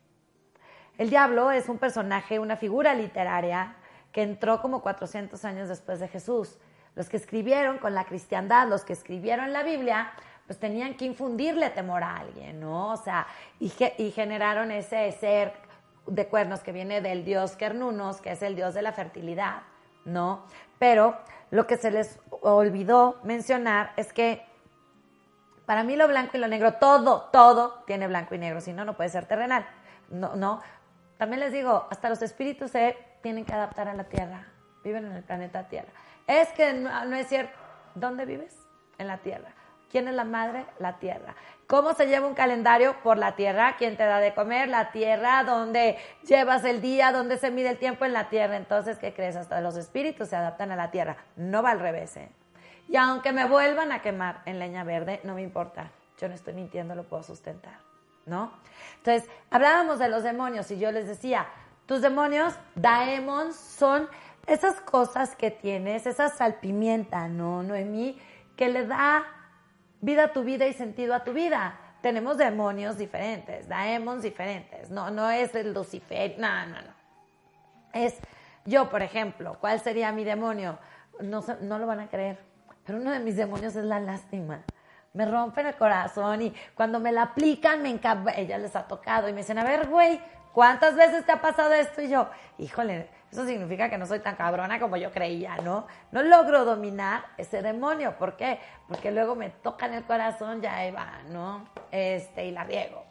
[0.97, 3.77] El diablo es un personaje, una figura literaria
[4.13, 6.57] que entró como 400 años después de Jesús.
[6.95, 10.11] Los que escribieron con la cristiandad, los que escribieron la Biblia,
[10.45, 12.91] pues tenían que infundirle temor a alguien, ¿no?
[12.91, 13.25] O sea,
[13.59, 15.53] y, y generaron ese ser
[16.05, 19.63] de cuernos que viene del dios Kernunos, que es el dios de la fertilidad,
[20.05, 20.45] ¿no?
[20.77, 21.17] Pero
[21.49, 24.45] lo que se les olvidó mencionar es que
[25.65, 28.85] para mí lo blanco y lo negro, todo, todo tiene blanco y negro, si no,
[28.85, 29.65] no puede ser terrenal.
[30.09, 30.61] No, no.
[31.17, 34.45] También les digo, hasta los espíritus se tienen que adaptar a la Tierra,
[34.83, 35.89] viven en el planeta Tierra.
[36.27, 37.57] Es que no, es cierto.
[37.95, 38.55] ¿Dónde vives?
[38.99, 39.49] En la Tierra.
[39.89, 40.65] ¿Quién es la madre?
[40.79, 41.35] La tierra.
[41.67, 42.95] ¿Cómo se lleva un calendario?
[43.03, 43.75] Por la tierra.
[43.77, 44.67] ¿Quién te da de comer?
[44.67, 45.43] La tierra.
[45.43, 47.11] ¿Dónde llevas el día?
[47.11, 48.03] ¿Dónde se mide el tiempo?
[48.03, 48.57] En la tierra.
[48.57, 49.35] Entonces, ¿qué crees?
[49.35, 51.17] Hasta los espíritus se adaptan a la tierra.
[51.35, 52.31] No va al revés, ¿eh?
[52.89, 55.91] Y aunque me vuelvan a quemar en leña verde, no me importa.
[56.19, 57.75] Yo no estoy mintiendo, lo puedo sustentar.
[58.25, 58.51] ¿No?
[58.97, 61.45] Entonces, hablábamos de los demonios y yo les decía,
[61.85, 64.07] tus demonios, daemons, son
[64.47, 68.19] esas cosas que tienes, esa salpimienta, ¿no, Noemí?
[68.55, 69.23] Que le da
[70.01, 71.79] vida a tu vida y sentido a tu vida.
[72.01, 74.89] Tenemos demonios diferentes, daemons diferentes.
[74.89, 76.93] No, no es el Lucifer, no, no, no.
[77.93, 78.17] Es
[78.65, 80.79] yo, por ejemplo, ¿cuál sería mi demonio?
[81.19, 82.39] No, no lo van a creer,
[82.85, 84.63] pero uno de mis demonios es la lástima.
[85.13, 88.31] Me rompen el corazón y cuando me la aplican me encanta.
[88.31, 90.19] Ella les ha tocado y me dicen, a ver, güey,
[90.53, 92.01] ¿cuántas veces te ha pasado esto?
[92.01, 95.87] Y yo, híjole, eso significa que no soy tan cabrona como yo creía, ¿no?
[96.11, 98.15] No logro dominar ese demonio.
[98.17, 98.59] ¿Por qué?
[98.87, 101.67] Porque luego me toca en el corazón, ya va, ¿no?
[101.91, 103.03] Este, y la riego.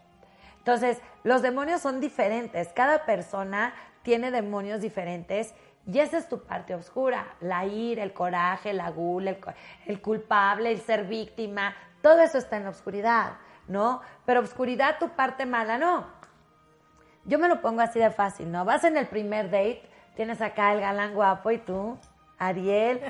[0.59, 2.69] Entonces, los demonios son diferentes.
[2.73, 5.55] Cada persona tiene demonios diferentes
[5.87, 7.35] y esa es tu parte oscura.
[7.41, 9.39] La ira, el coraje, la gula, el,
[9.87, 11.75] el culpable, el ser víctima.
[12.01, 13.33] Todo eso está en la oscuridad,
[13.67, 14.03] ¿no?
[14.25, 16.22] Pero oscuridad, tu parte mala, no.
[17.25, 18.65] Yo me lo pongo así de fácil, ¿no?
[18.65, 21.97] Vas en el primer date tienes acá el galán guapo y tú,
[22.39, 23.01] Ariel,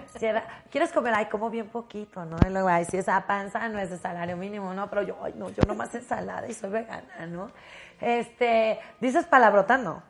[0.70, 2.37] quieres comer, ay, como bien poquito, ¿no?
[2.46, 4.88] Y luego, ay, si esa panza no es de salario mínimo, ¿no?
[4.90, 7.51] Pero yo, ay, no, yo nomás ensalada y soy vegana, ¿no?
[8.01, 10.03] Este, dices palabrotando.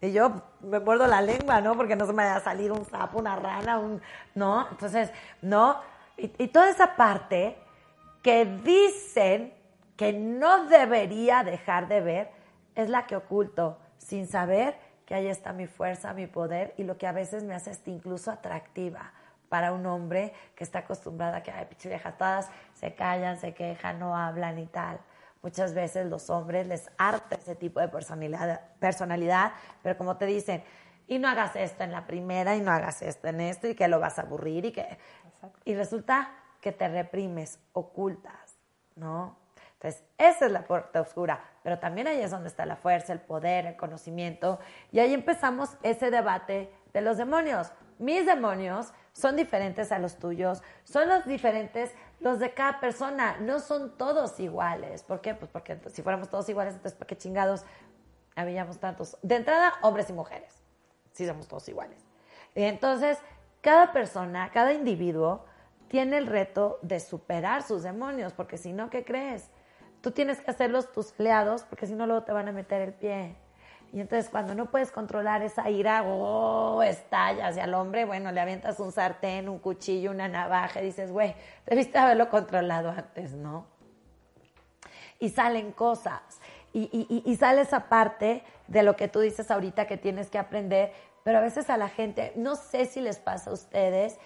[0.00, 1.76] Y yo me muerdo la lengua, ¿no?
[1.76, 4.00] Porque no se me vaya a salir un sapo, una rana, un,
[4.34, 4.66] ¿no?
[4.70, 5.80] Entonces, ¿no?
[6.16, 7.56] Y, y toda esa parte
[8.22, 9.54] que dicen
[9.96, 12.41] que no debería dejar de ver
[12.74, 16.98] es la que oculto sin saber que ahí está mi fuerza, mi poder y lo
[16.98, 19.12] que a veces me hace hasta incluso atractiva
[19.48, 23.52] para un hombre que está acostumbrado a que, ay, pinche vieja, todas se callan, se
[23.52, 24.98] quejan, no hablan y tal.
[25.42, 30.64] Muchas veces los hombres les harta ese tipo de personalidad, personalidad, pero como te dicen,
[31.06, 33.88] y no hagas esto en la primera y no hagas esto en esto y que
[33.88, 34.98] lo vas a aburrir y que...
[35.64, 36.30] Y resulta
[36.60, 38.56] que te reprimes, ocultas,
[38.94, 39.36] ¿no?
[39.82, 43.18] Entonces, esa es la puerta oscura, pero también ahí es donde está la fuerza, el
[43.18, 44.60] poder, el conocimiento.
[44.92, 47.72] Y ahí empezamos ese debate de los demonios.
[47.98, 53.58] Mis demonios son diferentes a los tuyos, son los diferentes los de cada persona, no
[53.58, 55.02] son todos iguales.
[55.02, 55.34] ¿Por qué?
[55.34, 57.64] Pues porque si fuéramos todos iguales, entonces ¿para qué chingados
[58.36, 59.18] habíamos tantos?
[59.22, 60.62] De entrada, hombres y mujeres,
[61.10, 61.98] si somos todos iguales.
[62.54, 63.18] Entonces,
[63.60, 65.44] cada persona, cada individuo
[65.88, 69.50] tiene el reto de superar sus demonios, porque si no, ¿qué crees?
[70.02, 72.92] Tú tienes que hacerlos tus empleados porque si no luego te van a meter el
[72.92, 73.36] pie.
[73.92, 78.40] Y entonces cuando no puedes controlar esa ira, oh, estalla hacia el hombre, bueno, le
[78.40, 81.34] avientas un sartén, un cuchillo, una navaja y dices, güey,
[81.66, 83.66] debiste haberlo controlado antes, ¿no?
[85.20, 86.22] Y salen cosas.
[86.72, 90.38] Y, y, y, sale esa parte de lo que tú dices ahorita que tienes que
[90.38, 90.90] aprender,
[91.22, 94.18] pero a veces a la gente, no sé si les pasa a ustedes,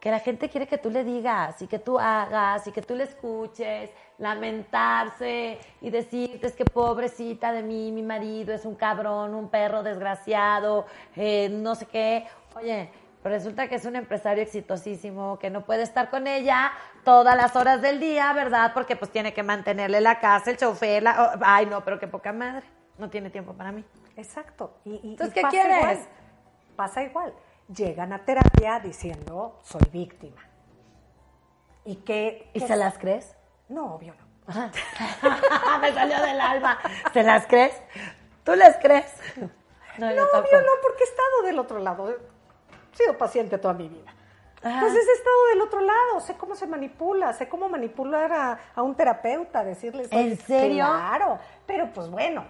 [0.00, 2.96] que la gente quiere que tú le digas y que tú hagas y que tú
[2.96, 9.34] le escuches, lamentarse y decirte es que pobrecita de mí, mi marido es un cabrón,
[9.34, 12.26] un perro desgraciado, eh, no sé qué.
[12.56, 12.90] Oye,
[13.22, 16.72] pero resulta que es un empresario exitosísimo, que no puede estar con ella
[17.04, 18.72] todas las horas del día, ¿verdad?
[18.72, 21.32] Porque pues tiene que mantenerle la casa, el chofer, la...
[21.34, 22.64] oh, ay no, pero qué poca madre,
[22.98, 23.84] no tiene tiempo para mí.
[24.16, 24.78] Exacto.
[24.84, 25.78] Y, y- Entonces, ¿qué pasa quieres?
[25.78, 25.98] igual.
[26.76, 27.34] Pasa igual.
[27.74, 30.40] Llegan a terapia diciendo, soy víctima.
[31.84, 32.50] ¿Y qué?
[32.54, 33.36] ¿Y qué- se las crees?
[33.68, 34.26] No, obvio no.
[35.80, 36.78] Me salió del alma.
[37.12, 37.74] ¿Se las crees?
[38.44, 39.12] ¿Tú les crees?
[39.36, 39.48] No,
[39.98, 40.38] No, yo tampoco.
[40.48, 42.10] obvio no, porque he estado del otro lado.
[42.10, 44.12] He sido paciente toda mi vida.
[44.62, 44.74] Ajá.
[44.74, 48.82] Entonces he estado del otro lado, sé cómo se manipula, sé cómo manipular a, a
[48.82, 50.08] un terapeuta, decirles...
[50.10, 50.84] ¿En "Oye, serio?
[50.86, 52.44] Claro, pero pues bueno,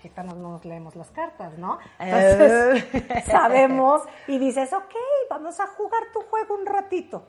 [0.00, 1.78] gitanos no nos leemos las cartas, ¿no?
[2.00, 2.82] Eh.
[2.90, 4.94] Entonces sabemos y dices, ok,
[5.30, 7.24] vamos a jugar tu juego un ratito,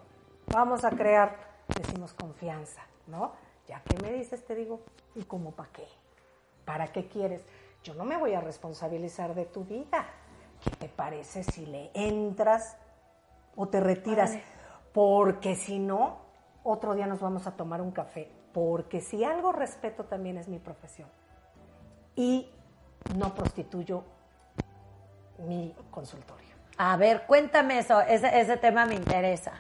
[0.47, 1.37] vamos a crear,
[1.67, 3.33] decimos confianza, ¿no?
[3.67, 4.81] Ya que me dices, te digo,
[5.15, 5.87] ¿y cómo para qué?
[6.65, 7.43] ¿Para qué quieres?
[7.83, 10.05] Yo no me voy a responsabilizar de tu vida.
[10.63, 12.77] ¿Qué te parece si le entras
[13.55, 14.33] o te retiras?
[14.93, 16.17] Porque si no,
[16.63, 18.29] otro día nos vamos a tomar un café.
[18.53, 21.09] Porque si algo respeto también es mi profesión.
[22.15, 22.49] Y
[23.15, 24.03] no prostituyo
[25.39, 26.55] mi consultorio.
[26.77, 29.53] A ver, cuéntame eso, ese, ese tema me interesa.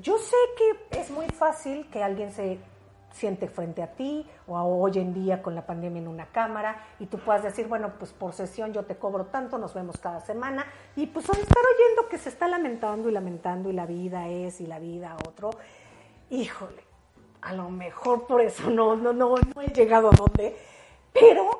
[0.00, 2.58] Yo sé que es muy fácil que alguien se
[3.12, 6.84] siente frente a ti o a hoy en día con la pandemia en una cámara
[7.00, 10.20] y tú puedas decir, bueno, pues por sesión yo te cobro tanto, nos vemos cada
[10.20, 14.60] semana y pues estar oyendo que se está lamentando y lamentando y la vida es
[14.60, 15.50] y la vida otro,
[16.30, 16.82] híjole,
[17.40, 20.56] a lo mejor por eso no, no, no, no he llegado a donde,
[21.12, 21.50] pero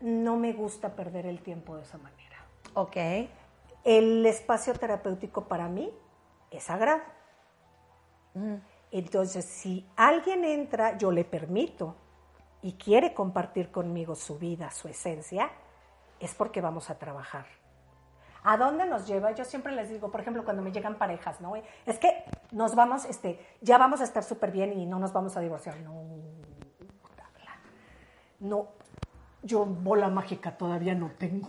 [0.00, 2.44] no me gusta perder el tiempo de esa manera.
[2.74, 2.96] Ok.
[3.84, 5.92] El espacio terapéutico para mí
[6.50, 7.15] es sagrado.
[8.90, 11.96] Entonces, si alguien entra, yo le permito
[12.62, 15.50] y quiere compartir conmigo su vida, su esencia,
[16.20, 17.46] es porque vamos a trabajar.
[18.42, 19.32] ¿A dónde nos lleva?
[19.32, 21.54] Yo siempre les digo, por ejemplo, cuando me llegan parejas, ¿no?
[21.84, 25.36] Es que nos vamos, este, ya vamos a estar súper bien y no nos vamos
[25.36, 25.76] a divorciar.
[25.80, 26.04] No,
[28.38, 28.68] no,
[29.42, 31.48] yo bola mágica todavía no tengo.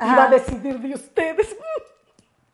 [0.00, 1.56] Iba a decidir de ustedes.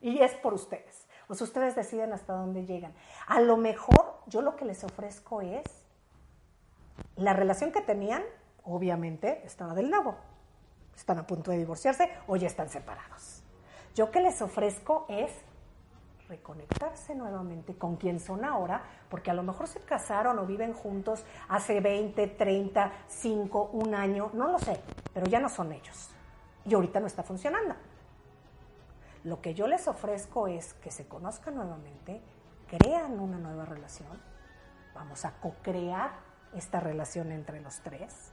[0.03, 1.07] Y es por ustedes.
[1.35, 2.93] Sea, ustedes deciden hasta dónde llegan.
[3.27, 5.65] A lo mejor yo lo que les ofrezco es
[7.17, 8.23] la relación que tenían,
[8.65, 10.17] obviamente, estaba del nabo.
[10.97, 13.43] Están a punto de divorciarse o ya están separados.
[13.95, 15.33] Yo que les ofrezco es
[16.29, 21.25] reconectarse nuevamente con quien son ahora, porque a lo mejor se casaron o viven juntos
[21.49, 24.81] hace 20, 30, 5, un año, no lo sé,
[25.13, 26.11] pero ya no son ellos.
[26.65, 27.75] Y ahorita no está funcionando.
[29.23, 32.23] Lo que yo les ofrezco es que se conozcan nuevamente,
[32.67, 34.21] crean una nueva relación,
[34.95, 36.13] vamos a co-crear
[36.55, 38.33] esta relación entre los tres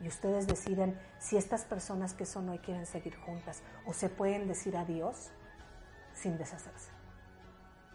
[0.00, 4.48] y ustedes deciden si estas personas que son hoy quieren seguir juntas o se pueden
[4.48, 5.30] decir adiós
[6.14, 6.90] sin deshacerse.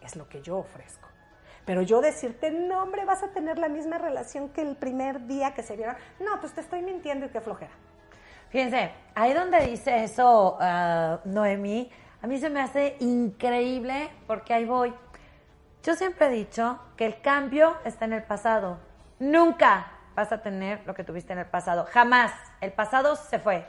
[0.00, 1.08] Es lo que yo ofrezco.
[1.64, 5.52] Pero yo decirte, no, hombre, vas a tener la misma relación que el primer día
[5.52, 5.96] que se vieron.
[6.20, 7.72] No, pues te estoy mintiendo y qué flojera.
[8.50, 11.90] Fíjense, ahí donde dice eso ah, Noemí,
[12.22, 14.94] a mí se me hace increíble porque ahí voy.
[15.82, 18.78] Yo siempre he dicho que el cambio está en el pasado.
[19.18, 21.86] Nunca vas a tener lo que tuviste en el pasado.
[21.92, 22.32] Jamás.
[22.60, 23.66] El pasado se fue.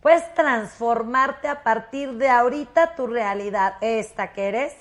[0.00, 4.76] Puedes transformarte a partir de ahorita tu realidad, esta que eres,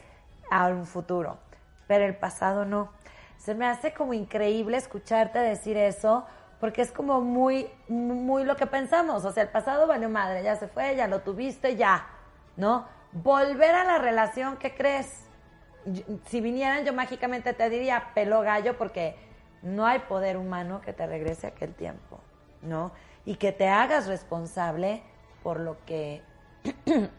[0.51, 1.39] a un futuro.
[1.87, 2.91] Pero el pasado no.
[3.37, 6.25] Se me hace como increíble escucharte decir eso,
[6.59, 9.25] porque es como muy, muy lo que pensamos.
[9.25, 12.07] O sea, el pasado valió madre, ya se fue, ya lo tuviste, ya.
[12.57, 12.87] ¿No?
[13.11, 15.25] Volver a la relación, ¿qué crees?
[16.27, 19.15] Si vinieran, yo mágicamente te diría pelo gallo, porque
[19.61, 22.19] no hay poder humano que te regrese aquel tiempo,
[22.61, 22.91] ¿no?
[23.25, 25.03] Y que te hagas responsable
[25.43, 26.21] por lo que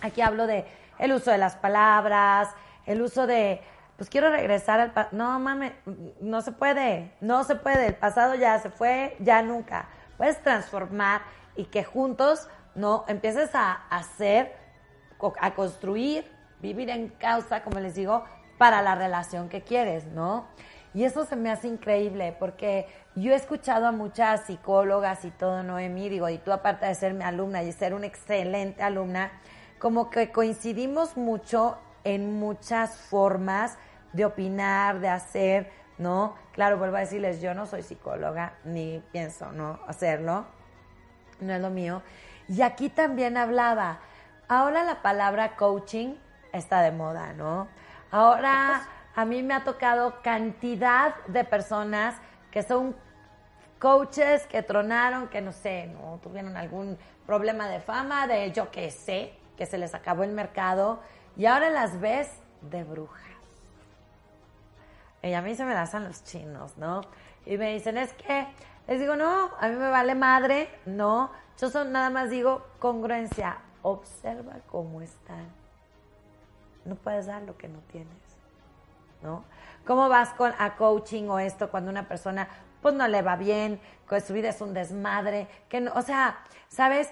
[0.00, 0.64] Aquí hablo de
[0.98, 2.50] el uso de las palabras,
[2.86, 3.60] el uso de,
[3.98, 5.18] pues quiero regresar al pasado.
[5.18, 5.72] No, mames,
[6.20, 7.88] no se puede, no se puede.
[7.88, 9.88] El pasado ya se fue, ya nunca.
[10.16, 11.22] Puedes transformar
[11.56, 14.54] y que juntos no empieces a hacer,
[15.40, 16.24] a construir,
[16.60, 18.24] vivir en causa, como les digo,
[18.56, 20.46] para la relación que quieres, ¿no?
[20.94, 22.86] Y eso se me hace increíble porque
[23.16, 27.14] yo he escuchado a muchas psicólogas y todo, Noemí, digo, y tú aparte de ser
[27.14, 29.32] mi alumna y ser una excelente alumna,
[29.80, 33.76] como que coincidimos mucho en muchas formas
[34.12, 36.34] de opinar, de hacer, ¿no?
[36.52, 39.80] Claro, vuelvo a decirles, yo no soy psicóloga, ni pienso, ¿no?
[39.86, 40.46] Hacerlo,
[41.40, 42.02] no es lo mío.
[42.48, 44.00] Y aquí también hablaba,
[44.48, 46.14] ahora la palabra coaching
[46.52, 47.68] está de moda, ¿no?
[48.10, 48.82] Ahora
[49.14, 52.14] a mí me ha tocado cantidad de personas
[52.50, 52.96] que son
[53.78, 58.90] coaches que tronaron, que no sé, no tuvieron algún problema de fama, de yo qué
[58.90, 61.00] sé, que se les acabó el mercado
[61.36, 62.30] y ahora las ves
[62.62, 63.27] de brujas.
[65.22, 67.02] Y a mí se me las los chinos, ¿no?
[67.44, 68.46] Y me dicen, es que,
[68.86, 71.30] les digo, no, a mí me vale madre, no.
[71.58, 75.48] Yo son, nada más digo congruencia, observa cómo están.
[76.84, 78.16] No puedes dar lo que no tienes,
[79.22, 79.44] ¿no?
[79.86, 82.48] ¿Cómo vas con, a coaching o esto cuando una persona
[82.80, 86.38] pues no le va bien, que su vida es un desmadre, que no, o sea,
[86.68, 87.10] ¿sabes?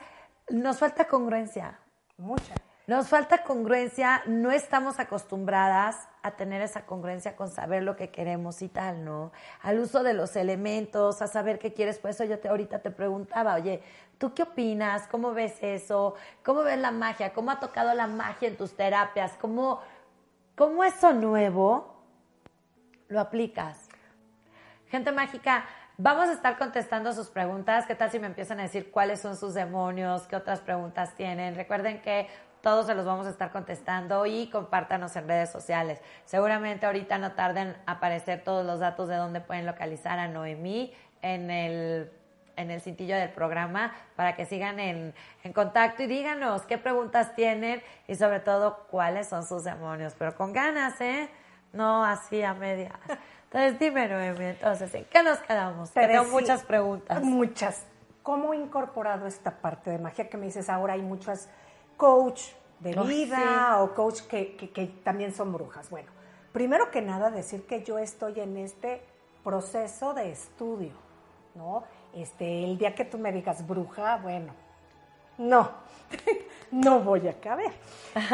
[0.49, 1.79] Nos falta congruencia.
[2.19, 2.55] Mucha.
[2.87, 8.62] Nos falta congruencia, no estamos acostumbradas a tener esa congruencia con saber lo que queremos
[8.62, 9.32] y tal, ¿no?
[9.62, 11.99] Al uso de los elementos, a saber qué quieres.
[11.99, 13.82] Por eso yo te, ahorita te preguntaba, oye,
[14.18, 15.09] ¿tú qué opinas?
[15.09, 16.14] ¿Cómo ves eso?
[16.45, 17.32] ¿Cómo ves la magia?
[17.32, 19.32] ¿Cómo ha tocado la magia en tus terapias?
[19.41, 19.80] ¿Cómo,
[20.55, 21.93] cómo eso nuevo
[23.09, 23.89] lo aplicas?
[24.91, 25.64] Gente mágica,
[25.99, 27.84] vamos a estar contestando sus preguntas.
[27.87, 30.22] ¿Qué tal si me empiezan a decir cuáles son sus demonios?
[30.28, 31.57] ¿Qué otras preguntas tienen?
[31.57, 32.28] Recuerden que
[32.67, 36.01] todos se los vamos a estar contestando y compártanos en redes sociales.
[36.25, 40.93] Seguramente ahorita no tarden a aparecer todos los datos de dónde pueden localizar a Noemí
[41.23, 42.11] en el
[42.57, 45.14] en el cintillo del programa para que sigan en,
[45.45, 50.35] en, contacto y díganos qué preguntas tienen y sobre todo cuáles son sus demonios, pero
[50.35, 51.29] con ganas, ¿eh?
[51.73, 52.99] No así a medias.
[53.45, 55.93] Entonces, dime, Noemi, entonces, ¿en qué nos quedamos?
[55.93, 57.23] Tengo muchas preguntas.
[57.23, 57.87] Muchas.
[58.25, 60.95] ¿Cómo he incorporado esta parte de magia que me dices ahora?
[60.95, 61.49] Hay muchas
[61.97, 62.42] coach
[62.80, 65.90] de vida o coach que, que, también son brujas.
[65.90, 66.11] Bueno,
[66.53, 69.03] primero que nada decir que yo estoy en este
[69.42, 70.92] proceso de estudio,
[71.55, 71.84] ¿no?
[72.14, 74.53] Este, el día que tú me digas bruja, bueno,
[75.38, 75.70] no,
[76.70, 77.72] no voy a caber.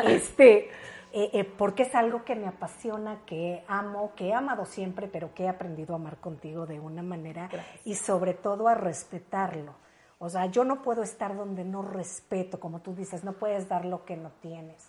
[0.04, 0.70] Este,
[1.14, 5.34] eh, eh, porque es algo que me apasiona, que amo, que he amado siempre, pero
[5.34, 7.50] que he aprendido a amar contigo de una manera
[7.84, 9.74] y sobre todo a respetarlo.
[10.24, 13.84] O sea, yo no puedo estar donde no respeto, como tú dices, no puedes dar
[13.84, 14.88] lo que no tienes.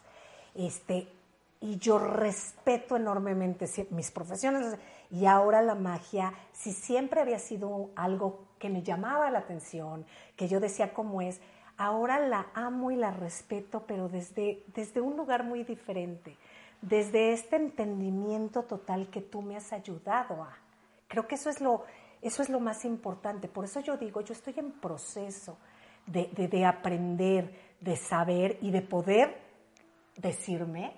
[0.53, 1.07] Este,
[1.59, 4.77] y yo respeto enormemente mis profesiones
[5.09, 10.05] y ahora la magia, si siempre había sido algo que me llamaba la atención,
[10.35, 11.41] que yo decía cómo es,
[11.77, 16.37] ahora la amo y la respeto, pero desde, desde un lugar muy diferente,
[16.83, 20.55] desde este entendimiento total que tú me has ayudado a.
[21.07, 21.85] Creo que eso es lo,
[22.23, 23.47] eso es lo más importante.
[23.47, 25.57] Por eso yo digo, yo estoy en proceso
[26.05, 29.41] de, de aprender, de saber y de poder
[30.15, 30.95] decirme,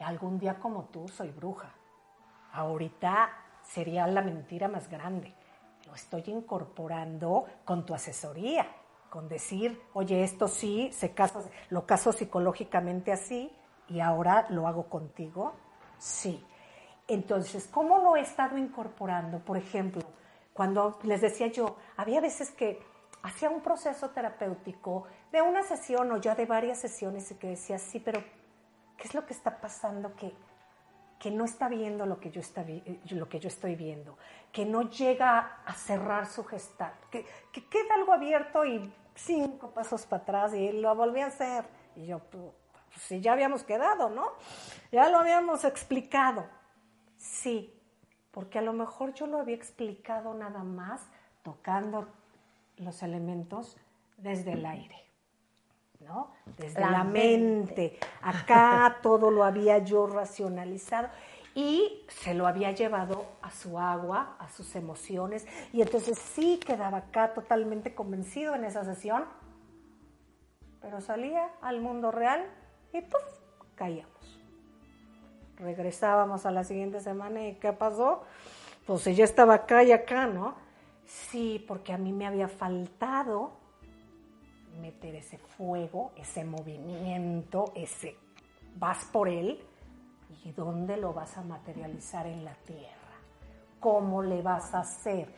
[0.00, 1.74] algún día como tú soy bruja.
[2.52, 3.30] Ahorita
[3.62, 5.34] sería la mentira más grande.
[5.86, 8.66] Lo estoy incorporando con tu asesoría
[9.16, 13.50] con decir, oye, esto sí, se casa, lo caso psicológicamente así
[13.88, 15.54] y ahora lo hago contigo,
[15.96, 16.44] sí.
[17.08, 19.38] Entonces, ¿cómo lo he estado incorporando?
[19.38, 20.02] Por ejemplo,
[20.56, 22.80] cuando les decía yo, había veces que
[23.22, 27.78] hacía un proceso terapéutico de una sesión o ya de varias sesiones y que decía,
[27.78, 28.22] sí, pero
[28.96, 30.32] ¿qué es lo que está pasando que,
[31.18, 32.64] que no está viendo lo que, yo está,
[33.10, 34.16] lo que yo estoy viendo?
[34.50, 40.06] Que no llega a cerrar su gestal, que, que queda algo abierto y cinco pasos
[40.06, 41.66] para atrás y lo volví a hacer.
[41.96, 42.44] Y yo, pues,
[43.02, 44.32] si ya habíamos quedado, ¿no?
[44.90, 46.46] Ya lo habíamos explicado.
[47.18, 47.75] Sí,
[48.36, 51.08] porque a lo mejor yo lo había explicado nada más
[51.42, 52.06] tocando
[52.76, 53.78] los elementos
[54.18, 55.06] desde el aire,
[56.00, 56.32] ¿no?
[56.58, 57.98] Desde la, mente.
[58.20, 61.08] Acá todo lo había yo racionalizado
[61.54, 66.98] y se lo había llevado a su agua, a sus emociones, y entonces sí quedaba
[66.98, 69.24] acá totalmente convencido en esa sesión,
[70.82, 72.44] pero salía al mundo real
[72.92, 73.22] y ¡puf!
[73.76, 74.35] caíamos.
[75.58, 78.22] Regresábamos a la siguiente semana y ¿qué pasó?
[78.86, 80.54] Pues ya estaba acá y acá, ¿no?
[81.06, 83.52] Sí, porque a mí me había faltado
[84.80, 88.16] meter ese fuego, ese movimiento, ese
[88.78, 89.62] vas por él,
[90.44, 92.94] ¿Y dónde lo vas a materializar en la tierra?
[93.80, 95.28] ¿Cómo le vas a hacer?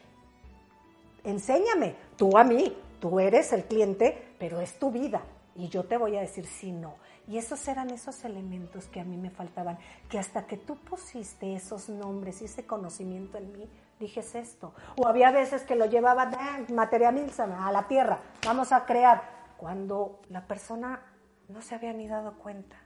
[1.25, 5.23] Enséñame, tú a mí, tú eres el cliente, pero es tu vida.
[5.57, 6.97] Y yo te voy a decir si no.
[7.29, 11.55] Y esos eran esos elementos que a mí me faltaban, que hasta que tú pusiste
[11.55, 13.71] esos nombres y ese conocimiento en mí,
[14.01, 14.75] dijes esto.
[14.97, 16.31] O había veces que lo llevaba,
[16.73, 19.39] materialízame a la tierra, vamos a crear.
[19.59, 21.03] Cuando la persona
[21.49, 22.77] no se había ni dado cuenta,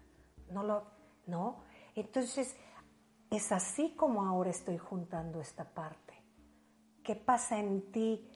[0.50, 0.84] no lo,
[1.26, 1.62] no,
[1.94, 2.56] entonces,
[3.30, 6.14] es así como ahora estoy juntando esta parte.
[7.02, 8.28] ¿Qué pasa en ti?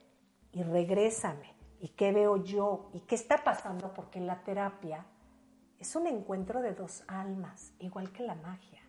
[0.53, 1.55] Y regrésame.
[1.81, 2.91] ¿Y qué veo yo?
[2.93, 3.93] ¿Y qué está pasando?
[3.93, 5.05] Porque la terapia
[5.81, 8.87] es un encuentro de dos almas, igual que la magia.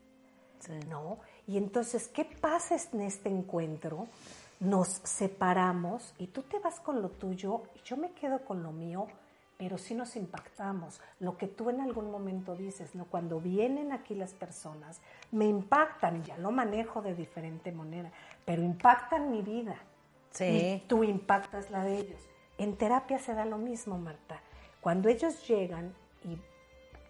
[0.90, 1.20] ¿no?
[1.46, 4.08] Y entonces, ¿qué pasa en este encuentro?
[4.60, 8.72] Nos separamos y tú te vas con lo tuyo y yo me quedo con lo
[8.72, 9.08] mío,
[9.58, 11.00] pero sí nos impactamos.
[11.20, 13.06] Lo que tú en algún momento dices, ¿no?
[13.06, 15.00] Cuando vienen aquí las personas,
[15.32, 18.12] me impactan, ya lo manejo de diferente manera,
[18.46, 19.78] pero impactan mi vida.
[20.32, 20.46] Sí.
[20.46, 22.22] Y tú impactas la de ellos.
[22.58, 24.42] En terapia se da lo mismo, Marta.
[24.82, 26.38] Cuando ellos llegan, y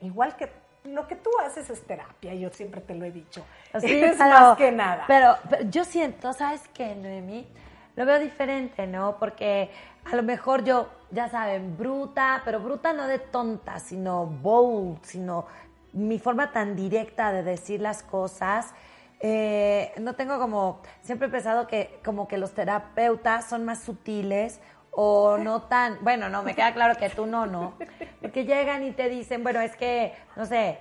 [0.02, 0.52] igual que
[0.86, 3.45] lo que tú haces es terapia, yo siempre te lo he dicho.
[3.80, 5.04] Sí, es pero- más que nada.
[5.08, 7.48] Pero, pero yo siento, ¿sabes qué, Noemí?
[7.95, 9.18] Lo veo diferente, ¿no?
[9.18, 9.72] Porque
[10.06, 15.45] a lo mejor yo, ya saben, bruta, pero bruta no de tonta, sino bold, sino
[15.93, 18.74] mi forma tan directa de decir las cosas.
[19.20, 24.60] eh, no tengo como, siempre he pensado que como que los terapeutas son más sutiles
[25.00, 27.78] o no tan, bueno, no, me queda claro que tú no, no,
[28.20, 30.80] porque llegan y te dicen, bueno, es que, no sé,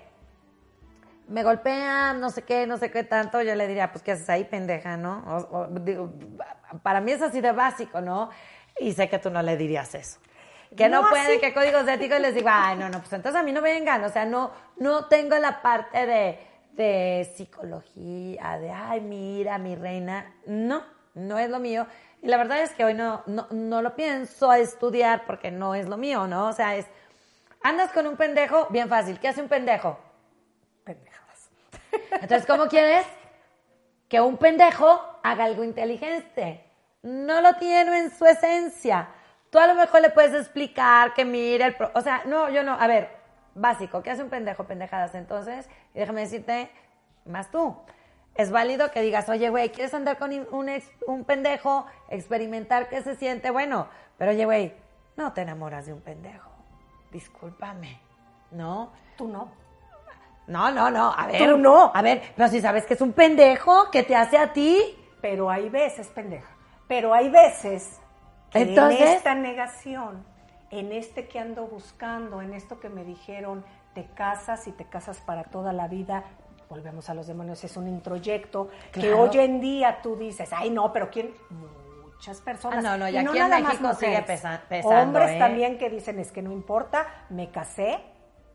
[1.28, 4.30] me golpean, no sé qué, no sé qué tanto, yo le diría, pues, ¿qué haces
[4.30, 5.22] ahí, pendeja, no?
[5.26, 6.10] O- o, digo,
[6.82, 8.30] para mí es así de básico, ¿no?
[8.78, 10.18] Y sé que tú no le dirías eso.
[10.74, 13.44] Que no, No, pueden, que códigos éticos les digo, ay, no, no, pues entonces a
[13.44, 16.38] mí no vengan, o sea, no, no tengo la parte de,
[16.72, 20.82] de psicología, de, ay, mira, mi reina, no,
[21.14, 21.86] no es lo mío.
[22.22, 25.74] Y la verdad es que hoy no, no, no lo pienso a estudiar porque no
[25.74, 26.48] es lo mío, ¿no?
[26.48, 26.86] O sea, es,
[27.62, 29.98] andas con un pendejo, bien fácil, ¿qué hace un pendejo?
[30.84, 31.50] Pendejadas.
[32.12, 33.06] Entonces, ¿cómo quieres
[34.08, 36.64] que un pendejo haga algo inteligente?
[37.02, 39.08] No lo tiene en su esencia.
[39.50, 41.76] Tú a lo mejor le puedes explicar que mire el...
[41.76, 42.72] pro- o sea, no, yo no.
[42.72, 43.10] A ver,
[43.54, 44.64] básico, ¿qué hace un pendejo?
[44.64, 45.14] Pendejadas.
[45.14, 46.70] Entonces, déjame decirte,
[47.24, 47.76] más tú.
[48.36, 51.86] Es válido que digas, oye, güey, ¿quieres andar con un, ex- un pendejo?
[52.08, 53.50] Experimentar qué se siente.
[53.50, 54.74] Bueno, pero oye, güey,
[55.16, 56.50] no te enamoras de un pendejo.
[57.10, 57.98] Discúlpame.
[58.50, 58.92] ¿No?
[59.16, 59.50] Tú no.
[60.46, 61.12] No, no, no.
[61.16, 61.38] A ver.
[61.50, 61.90] Tú no.
[61.94, 64.96] A ver, pero si sabes que es un pendejo que te hace a ti.
[65.20, 66.48] Pero hay veces, pendeja.
[66.86, 67.98] Pero hay veces
[68.50, 70.24] que Entonces- en esta negación,
[70.70, 73.64] en este que ando buscando, en esto que me dijeron,
[73.94, 76.24] te casas y te casas para toda la vida.
[76.68, 80.92] Volvemos a los demonios, es un introyecto que hoy en día tú dices, ay no,
[80.92, 81.32] pero ¿quién?
[82.02, 82.78] Muchas personas.
[82.78, 84.26] Ah, no, no, y Y aquí en nada más México sigue mujeres.
[84.40, 85.38] pesa- pesando, Hombres ¿eh?
[85.38, 88.00] también que dicen, es que no importa, me casé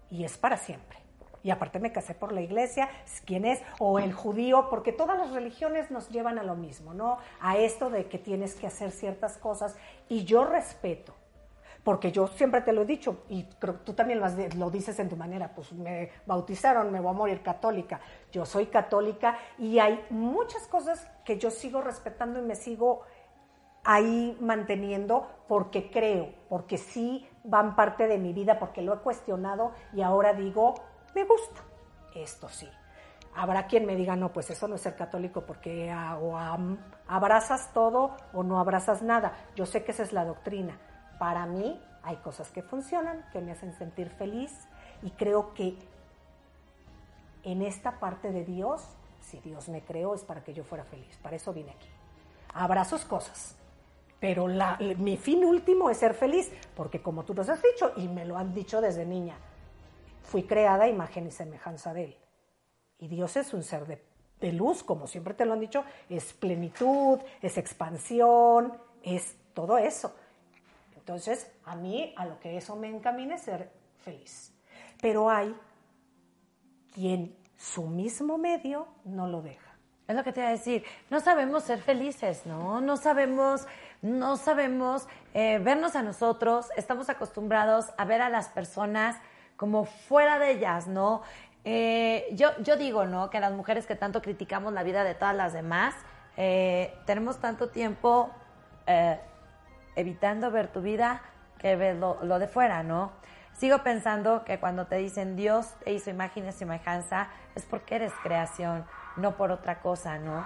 [0.09, 0.97] y es para siempre.
[1.43, 2.89] Y aparte me casé por la iglesia,
[3.25, 3.61] ¿quién es?
[3.79, 7.17] O el judío, porque todas las religiones nos llevan a lo mismo, ¿no?
[7.39, 9.75] A esto de que tienes que hacer ciertas cosas.
[10.09, 11.15] Y yo respeto,
[11.83, 14.69] porque yo siempre te lo he dicho, y creo que tú también lo, has lo
[14.69, 17.99] dices en tu manera, pues me bautizaron, me voy a morir católica.
[18.31, 23.01] Yo soy católica y hay muchas cosas que yo sigo respetando y me sigo
[23.83, 29.71] ahí manteniendo porque creo, porque sí van parte de mi vida, porque lo he cuestionado
[29.93, 30.75] y ahora digo,
[31.15, 31.61] me gusta,
[32.15, 32.69] esto sí.
[33.33, 36.77] Habrá quien me diga, no, pues eso no es ser católico porque o am-
[37.07, 39.33] abrazas todo o no abrazas nada.
[39.55, 40.77] Yo sé que esa es la doctrina.
[41.21, 44.51] Para mí hay cosas que funcionan, que me hacen sentir feliz
[45.03, 45.77] y creo que
[47.43, 48.81] en esta parte de Dios,
[49.19, 51.15] si Dios me creó es para que yo fuera feliz.
[51.21, 51.87] Para eso vine aquí.
[52.55, 53.55] Habrá sus cosas,
[54.19, 54.47] pero
[54.97, 58.35] mi fin último es ser feliz, porque como tú nos has dicho y me lo
[58.35, 59.37] han dicho desde niña,
[60.23, 62.17] fui creada a imagen y semejanza de Él.
[62.97, 63.85] Y Dios es un ser
[64.39, 70.15] de luz, como siempre te lo han dicho, es plenitud, es expansión, es todo eso.
[71.01, 73.71] Entonces, a mí, a lo que eso me encamina es ser
[74.03, 74.53] feliz.
[75.01, 75.55] Pero hay
[76.93, 79.71] quien su mismo medio no lo deja.
[80.07, 80.83] Es lo que te iba a decir.
[81.09, 82.81] No sabemos ser felices, ¿no?
[82.81, 83.65] No sabemos,
[84.03, 86.67] no sabemos eh, vernos a nosotros.
[86.77, 89.15] Estamos acostumbrados a ver a las personas
[89.57, 91.23] como fuera de ellas, ¿no?
[91.63, 93.31] Eh, yo, yo digo, ¿no?
[93.31, 95.95] Que las mujeres que tanto criticamos la vida de todas las demás,
[96.37, 98.29] eh, tenemos tanto tiempo
[99.95, 101.21] evitando ver tu vida
[101.59, 103.11] que ves lo, lo de fuera, ¿no?
[103.53, 108.13] Sigo pensando que cuando te dicen Dios te hizo imagen y semejanza, es porque eres
[108.23, 108.85] creación,
[109.17, 110.43] no por otra cosa, ¿no?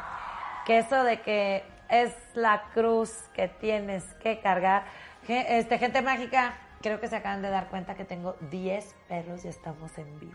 [0.65, 4.83] Que eso de que es la cruz que tienes que cargar.
[5.27, 9.47] Este, gente mágica, creo que se acaban de dar cuenta que tengo 10 perros y
[9.47, 10.33] estamos en vivo,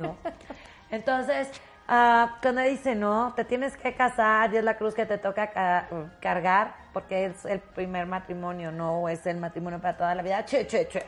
[0.00, 0.16] ¿no?
[0.90, 1.50] Entonces,
[1.88, 5.50] ah, cuando dice, no, te tienes que casar y es la cruz que te toca
[5.50, 5.88] ca-
[6.20, 10.44] cargar porque es el primer matrimonio, no es el matrimonio para toda la vida.
[10.44, 11.04] Che, che, che.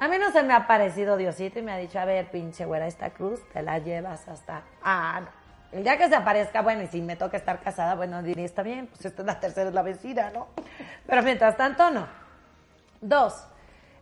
[0.00, 2.64] A mí no se me ha aparecido Diosito y me ha dicho, a ver, pinche
[2.64, 4.62] güera, esta cruz te la llevas hasta...
[4.82, 5.22] Ah.
[5.72, 8.62] El día que se aparezca, bueno, y si me toca estar casada, bueno, diré, está
[8.62, 10.46] bien, pues esta es la tercera, es la vecina, ¿no?
[11.04, 12.06] Pero mientras tanto, no.
[13.00, 13.44] Dos,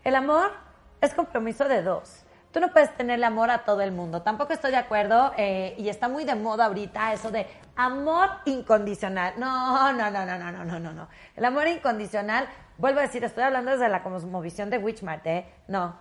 [0.05, 0.53] el amor
[1.01, 2.25] es compromiso de dos.
[2.53, 4.21] tú no puedes tenerle amor a todo el mundo.
[4.21, 7.47] Tampoco estoy de acuerdo eh, y está muy de moda ahorita eso de
[7.77, 9.35] amor incondicional.
[9.39, 12.49] No, no, no, no, no, no, no, no, El amor incondicional,
[12.79, 15.47] vuelvo a decir, estoy hablando desde la cosmovisión de Witchmart, ¿eh?
[15.69, 15.99] No.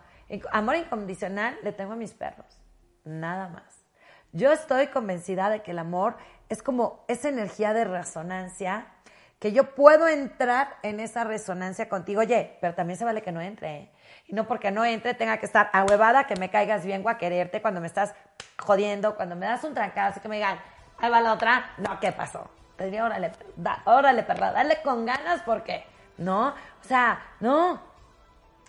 [0.52, 2.62] Amor incondicional le tengo a mis perros.
[3.04, 3.86] Nada más.
[4.32, 6.16] Yo estoy convencida de que el amor
[6.48, 8.88] es como esa energía de resonancia
[9.40, 12.22] que yo puedo entrar en esa resonancia contigo.
[12.22, 13.76] Oye, pero también se vale que no entre.
[13.76, 13.92] ¿eh?
[14.28, 17.18] Y no porque no entre tenga que estar ahuevada, que me caigas bien o a
[17.18, 18.14] quererte cuando me estás
[18.60, 20.60] jodiendo, cuando me das un trancazo, que me digan,
[21.02, 21.72] ahí va la otra.
[21.78, 22.50] No, ¿qué pasó?
[22.78, 23.32] Te diría, órale,
[23.86, 25.86] órale, perra, dale con ganas porque,
[26.18, 26.48] ¿no?
[26.50, 27.80] O sea, no,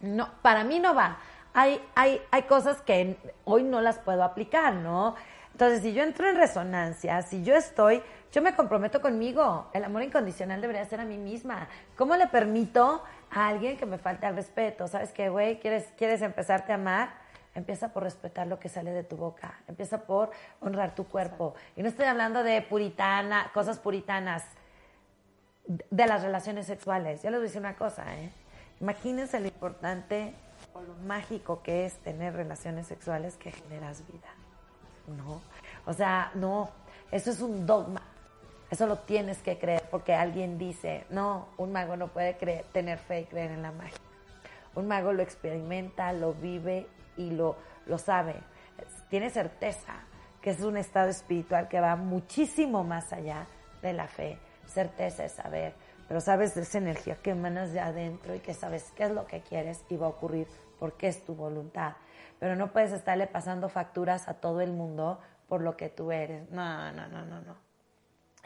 [0.00, 1.18] no, para mí no va.
[1.54, 5.14] Hay, hay, hay cosas que hoy no las puedo aplicar, ¿no?
[5.52, 8.02] Entonces, si yo entro en resonancia, si yo estoy,
[8.32, 9.68] yo me comprometo conmigo.
[9.74, 11.68] El amor incondicional debería ser a mí misma.
[11.96, 14.88] ¿Cómo le permito a alguien que me falte al respeto?
[14.88, 15.60] ¿Sabes qué, güey?
[15.60, 17.21] ¿Quieres, ¿Quieres empezarte a amar?
[17.54, 19.60] Empieza por respetar lo que sale de tu boca.
[19.68, 20.30] Empieza por
[20.60, 21.54] honrar tu cuerpo.
[21.76, 24.44] Y no estoy hablando de puritana, cosas puritanas,
[25.66, 27.22] de las relaciones sexuales.
[27.22, 28.30] Yo les voy a decir una cosa, ¿eh?
[28.80, 30.34] Imagínense lo importante
[30.74, 34.28] o lo mágico que es tener relaciones sexuales que generas vida.
[35.06, 35.40] No,
[35.86, 36.70] o sea, no,
[37.10, 38.02] eso es un dogma.
[38.70, 42.98] Eso lo tienes que creer porque alguien dice, no, un mago no puede creer, tener
[42.98, 43.98] fe y creer en la magia.
[44.74, 46.86] Un mago lo experimenta, lo vive
[47.16, 47.56] y lo,
[47.86, 48.36] lo sabe.
[49.08, 49.94] Tiene certeza
[50.40, 53.46] que es un estado espiritual que va muchísimo más allá
[53.80, 54.38] de la fe.
[54.66, 55.74] Certeza es saber,
[56.08, 59.26] pero sabes de esa energía que emanas de adentro y que sabes qué es lo
[59.26, 60.46] que quieres y va a ocurrir
[60.78, 61.94] porque es tu voluntad
[62.42, 66.50] pero no puedes estarle pasando facturas a todo el mundo por lo que tú eres.
[66.50, 67.54] No, no, no, no, no.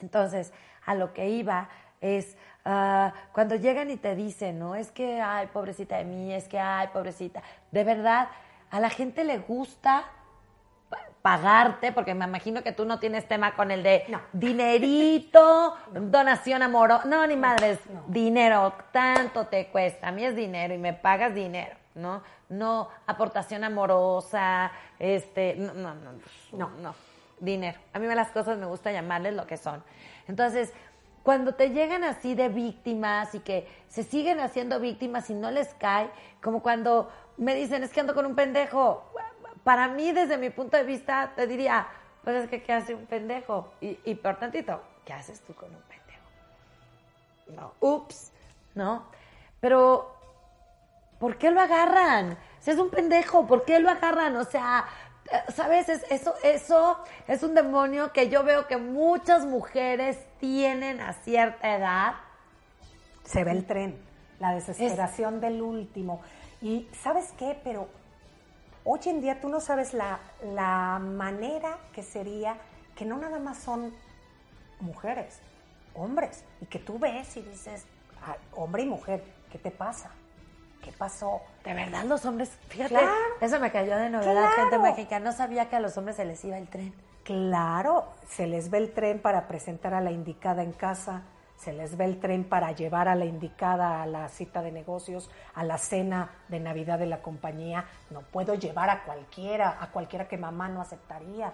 [0.02, 0.52] Entonces,
[0.84, 1.70] a lo que iba
[2.02, 2.36] es
[2.66, 6.58] ah, cuando llegan y te dicen, no, es que, ay, pobrecita de mí, es que,
[6.58, 7.42] ay, pobrecita.
[7.70, 8.28] De verdad,
[8.70, 10.04] a la gente le gusta
[11.22, 17.04] pagarte, porque me imagino que tú no tienes tema con el de dinerito, donación amorosa.
[17.06, 20.08] No, ni madres, dinero, tanto te cuesta.
[20.08, 22.22] A mí es dinero y me pagas dinero, ¿no?
[22.48, 25.94] no aportación amorosa, este, no, no,
[26.52, 26.94] no, no,
[27.40, 27.78] dinero.
[27.92, 29.82] A mí las cosas me gusta llamarles lo que son.
[30.28, 30.72] Entonces,
[31.22, 35.74] cuando te llegan así de víctimas y que se siguen haciendo víctimas y no les
[35.74, 36.08] cae,
[36.40, 39.10] como cuando me dicen, es que ando con un pendejo,
[39.64, 41.86] para mí, desde mi punto de vista, te diría,
[42.22, 43.72] pues es que, ¿qué hace un pendejo?
[43.80, 47.60] Y, y por tantito, ¿qué haces tú con un pendejo?
[47.60, 48.32] No, ups,
[48.74, 49.06] ¿no?
[49.60, 50.16] Pero
[51.18, 52.38] ¿por qué lo agarran?
[52.60, 54.36] Si es un pendejo, ¿por qué lo agarran?
[54.36, 54.86] O sea,
[55.54, 55.88] ¿sabes?
[55.88, 62.14] eso, eso es un demonio que yo veo que muchas mujeres tienen a cierta edad.
[63.24, 63.98] Se ve el tren,
[64.38, 66.20] la desesperación del último.
[66.60, 67.58] Y ¿sabes qué?
[67.62, 67.88] Pero
[68.84, 72.56] hoy en día tú no sabes la, la manera que sería
[72.94, 73.92] que no nada más son
[74.80, 75.40] mujeres,
[75.94, 77.84] hombres, y que tú ves y dices,
[78.54, 80.10] hombre y mujer, ¿qué te pasa?
[80.86, 81.40] ¿qué pasó?
[81.64, 82.96] De verdad, los hombres, fíjate,
[83.40, 86.44] eso me cayó de novedad, gente mágica, no sabía que a los hombres se les
[86.44, 86.94] iba el tren.
[87.24, 91.22] Claro, se les ve el tren para presentar a la indicada en casa,
[91.56, 95.30] se les ve el tren para llevar a la indicada a la cita de negocios,
[95.54, 97.86] a la cena de Navidad de la compañía.
[98.10, 101.52] No puedo llevar a cualquiera, a cualquiera que mamá no aceptaría.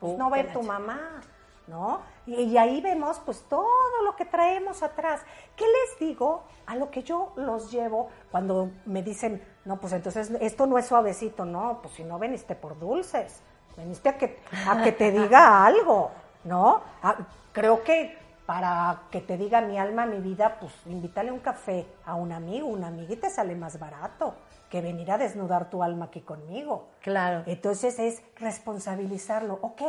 [0.00, 1.20] Pues no va tu mamá.
[1.66, 2.00] ¿no?
[2.26, 3.66] Y, ahí vemos pues todo
[4.04, 5.22] lo que traemos atrás.
[5.56, 10.30] ¿Qué les digo a lo que yo los llevo cuando me dicen, no, pues entonces
[10.40, 13.40] esto no es suavecito, no, pues si no veniste por dulces,
[13.76, 16.10] veniste a que, a que te diga algo,
[16.44, 16.82] ¿no?
[17.02, 17.16] Ah,
[17.52, 22.14] creo que para que te diga mi alma, mi vida, pues invítale un café a
[22.14, 24.34] un amigo, una amiguita sale más barato
[24.68, 26.88] que venir a desnudar tu alma aquí conmigo.
[27.00, 27.42] Claro.
[27.46, 29.58] Entonces es responsabilizarlo.
[29.62, 29.82] Ok,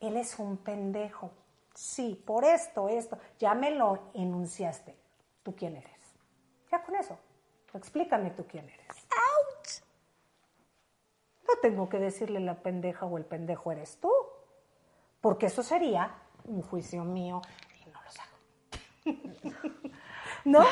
[0.00, 1.30] él es un pendejo.
[1.74, 4.96] Sí, por esto, esto, ya me lo enunciaste.
[5.42, 6.00] ¿Tú quién eres?
[6.70, 7.18] Ya con eso.
[7.74, 8.86] Explícame tú quién eres.
[9.10, 9.82] ¡Auch!
[11.46, 14.10] No tengo que decirle la pendeja o el pendejo eres tú.
[15.20, 17.67] Porque eso sería un juicio mío y
[19.24, 19.90] no lo hago.
[20.44, 20.66] ¿No?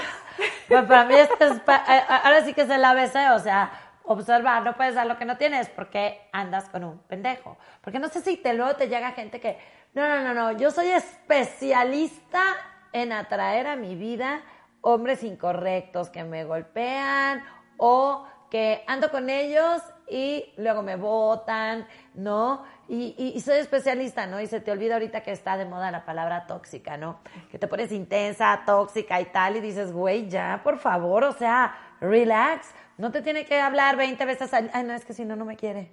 [0.68, 1.60] Pues para mí esto es,
[2.08, 3.70] ahora sí que es el ABC, o sea,
[4.04, 7.56] observar, no puedes dar lo que no tienes porque andas con un pendejo.
[7.80, 9.58] Porque no sé si te luego te llega gente que,
[9.94, 12.54] no, no, no, no, yo soy especialista
[12.92, 14.42] en atraer a mi vida
[14.80, 17.44] hombres incorrectos que me golpean
[17.76, 22.64] o que ando con ellos y luego me votan, ¿no?
[22.88, 24.40] Y, y, soy especialista, ¿no?
[24.40, 27.18] Y se te olvida ahorita que está de moda la palabra tóxica, ¿no?
[27.50, 31.74] Que te pones intensa, tóxica y tal, y dices, güey, ya, por favor, o sea,
[32.00, 32.68] relax.
[32.96, 34.70] No te tiene que hablar 20 veces al...
[34.72, 35.92] Ay, no, es que si no, no me quiere.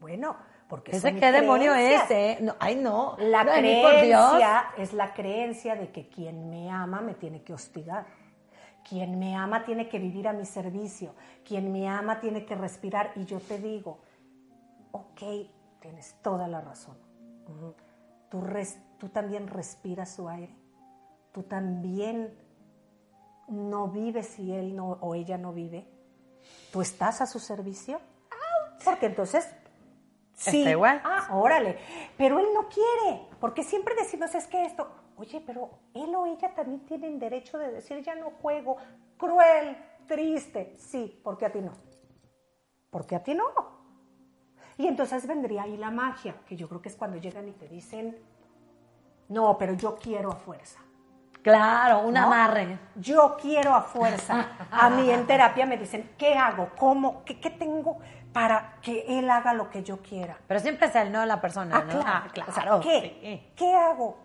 [0.00, 0.36] Bueno,
[0.68, 2.38] porque ¿Ese qué demonio es, eh?
[2.40, 3.16] No, ay, no.
[3.18, 8.06] La creencia es la creencia de que quien me ama me tiene que hostigar.
[8.88, 11.14] Quien me ama tiene que vivir a mi servicio.
[11.44, 13.12] Quien me ama tiene que respirar.
[13.16, 13.98] Y yo te digo,
[14.90, 15.22] ok,
[15.80, 16.96] tienes toda la razón.
[18.28, 18.44] tú,
[18.98, 20.54] tú también respiras su aire.
[21.32, 22.34] Tú también
[23.48, 25.86] no vives si él no, o ella no vive.
[26.72, 28.00] Tú estás a su servicio.
[28.84, 29.48] Porque entonces
[30.34, 30.58] Sí.
[30.58, 31.00] Está igual.
[31.04, 31.78] Ah, órale.
[32.16, 36.54] Pero él no quiere, porque siempre decimos, es que esto, oye, pero él o ella
[36.54, 38.76] también tienen derecho de decir, ya no juego,
[39.16, 40.74] cruel, triste.
[40.78, 41.72] Sí, porque a ti no.
[42.90, 43.44] Porque a ti no.
[44.78, 47.68] Y entonces vendría ahí la magia, que yo creo que es cuando llegan y te
[47.68, 48.16] dicen,
[49.28, 50.80] no, pero yo quiero a fuerza.
[51.42, 52.78] Claro, un amarre.
[52.94, 54.50] Yo quiero a fuerza.
[54.70, 56.70] A mí en terapia me dicen, ¿qué hago?
[56.78, 57.24] ¿Cómo?
[57.24, 57.98] ¿Qué, qué tengo?
[58.32, 60.38] para que él haga lo que yo quiera.
[60.46, 62.00] Pero siempre es él, no la persona, ah, ¿no?
[62.00, 62.80] Claro, ah, claro.
[62.80, 63.52] ¿qué?
[63.54, 64.16] ¿Qué hago?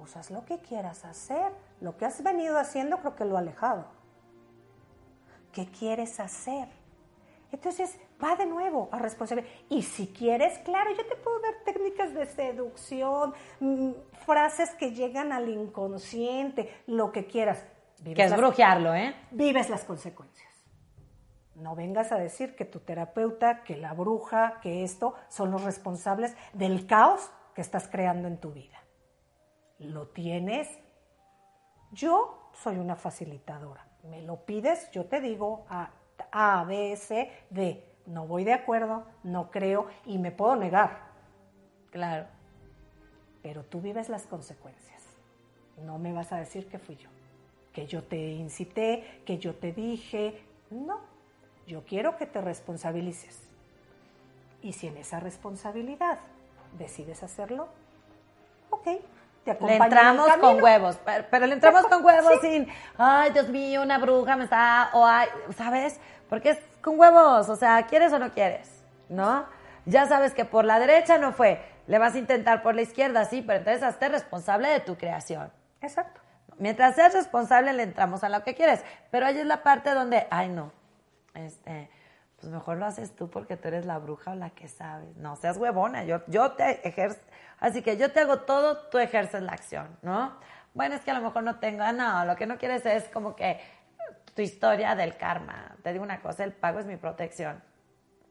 [0.00, 1.52] Pues haz lo que quieras hacer.
[1.82, 3.84] Lo que has venido haciendo creo que lo ha alejado.
[5.52, 6.68] ¿Qué quieres hacer?
[7.52, 9.50] Entonces, va de nuevo a responsabilidad.
[9.68, 13.90] Y si quieres, claro, yo te puedo dar técnicas de seducción, mm,
[14.24, 17.62] frases que llegan al inconsciente, lo que quieras.
[18.02, 19.14] que es brujearlo, ¿eh?
[19.32, 20.48] Vives las consecuencias.
[21.56, 26.34] No vengas a decir que tu terapeuta, que la bruja, que esto son los responsables
[26.54, 28.80] del caos que estás creando en tu vida.
[29.80, 30.68] Lo tienes.
[31.90, 33.86] Yo soy una facilitadora.
[34.04, 35.90] Me lo pides, yo te digo a,
[36.30, 37.84] a, B, C, D.
[38.06, 41.10] No voy de acuerdo, no creo y me puedo negar.
[41.90, 42.26] Claro.
[43.42, 45.02] Pero tú vives las consecuencias.
[45.78, 47.08] No me vas a decir que fui yo,
[47.72, 50.42] que yo te incité, que yo te dije.
[50.70, 51.00] No,
[51.66, 53.40] yo quiero que te responsabilices.
[54.62, 56.20] Y si en esa responsabilidad
[56.78, 57.68] decides hacerlo,
[58.68, 58.88] ok,
[59.44, 59.56] te.
[59.60, 60.98] Le entramos con huevos,
[61.30, 62.68] pero, le entramos con huevos sin,
[62.98, 66.00] ay, Dios mío, una bruja me está, o ay, ¿sabes?
[66.28, 68.82] Porque es con huevos, o sea, ¿quieres o no quieres?
[69.08, 69.44] ¿No?
[69.86, 73.24] Ya sabes que por la derecha no fue, le vas a intentar por la izquierda,
[73.24, 75.50] sí, pero entonces hazte responsable de tu creación.
[75.80, 76.20] Exacto.
[76.58, 78.84] Mientras seas responsable, le entramos a lo que quieres.
[79.10, 80.72] Pero ahí es la parte donde, ay, no,
[81.32, 81.90] este,
[82.38, 85.16] pues mejor lo haces tú porque tú eres la bruja o la que sabes.
[85.16, 87.18] No seas huevona, yo, yo te ejerzo,
[87.60, 90.36] así que yo te hago todo, tú ejerces la acción, ¿no?
[90.74, 93.04] Bueno, es que a lo mejor no tengo, ah, no, lo que no quieres es
[93.08, 93.60] como que
[94.34, 95.76] tu historia del karma.
[95.82, 97.62] Te digo una cosa, el pago es mi protección.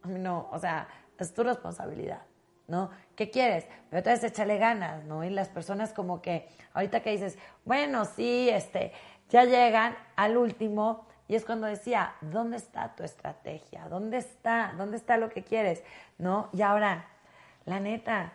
[0.06, 2.22] No, o sea, es tu responsabilidad,
[2.68, 2.90] ¿no?
[3.16, 3.66] ¿Qué quieres?
[3.90, 5.24] Pero entonces échale ganas, ¿no?
[5.24, 8.94] Y las personas como que, ahorita que dices, bueno, sí, este,
[9.30, 13.88] ya llegan al último, y es cuando decía, ¿dónde está tu estrategia?
[13.88, 14.74] ¿Dónde está?
[14.76, 15.84] ¿Dónde está lo que quieres?
[16.18, 16.50] ¿No?
[16.54, 17.06] Y ahora,
[17.66, 18.34] la neta,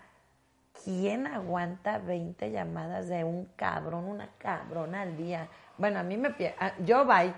[0.82, 5.48] ¿quién aguanta 20 llamadas de un cabrón, una cabrona al día?
[5.78, 6.34] Bueno, a mí me...
[6.58, 7.34] Ah, yo bye.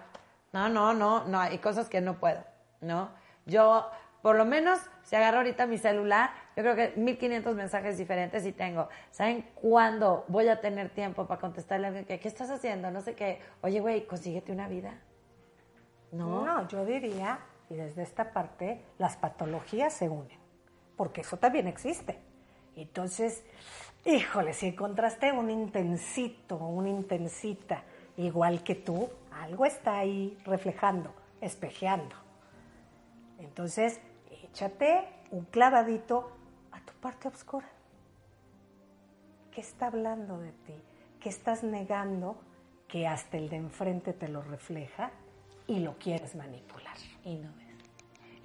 [0.53, 2.43] No, no, no, no, hay cosas que no puedo,
[2.81, 3.11] ¿no?
[3.45, 3.91] Yo,
[4.23, 8.53] por lo menos, si agarro ahorita mi celular, yo creo que 1500 mensajes diferentes y
[8.53, 8.89] tengo.
[9.11, 12.91] ¿Saben cuándo voy a tener tiempo para contestarle a alguien que, ¿qué estás haciendo?
[12.91, 13.41] No sé qué.
[13.61, 14.95] Oye, güey, consíguete una vida.
[16.13, 16.67] No.
[16.69, 20.39] yo diría, y desde esta parte, las patologías se unen,
[20.97, 22.19] porque eso también existe.
[22.77, 23.43] Entonces,
[24.05, 27.83] híjole, si encontraste un intensito, una intensita,
[28.17, 32.15] igual que tú, algo está ahí reflejando, espejeando.
[33.39, 34.01] Entonces,
[34.45, 36.31] échate un clavadito
[36.73, 37.69] a tu parte oscura.
[39.51, 40.75] ¿Qué está hablando de ti?
[41.19, 42.37] ¿Qué estás negando
[42.89, 45.11] que hasta el de enfrente te lo refleja
[45.67, 46.97] y lo quieres manipular.
[47.25, 47.66] Y no.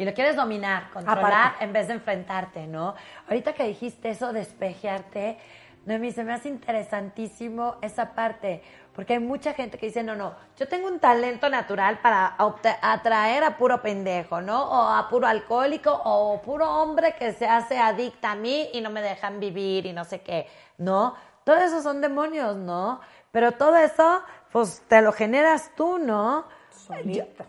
[0.01, 2.95] Y lo quieres dominar, controlar en vez de enfrentarte, ¿no?
[3.27, 5.37] Ahorita que dijiste eso, despejearte,
[5.85, 8.63] Noemí, se me hace interesantísimo esa parte,
[8.95, 12.35] porque hay mucha gente que dice, no, no, yo tengo un talento natural para
[12.81, 14.63] atraer a puro pendejo, ¿no?
[14.63, 18.89] O a puro alcohólico, o puro hombre que se hace adicta a mí y no
[18.89, 20.47] me dejan vivir y no sé qué,
[20.79, 21.13] ¿no?
[21.43, 23.01] Todo eso son demonios, ¿no?
[23.31, 26.45] Pero todo eso, pues te lo generas tú, ¿no?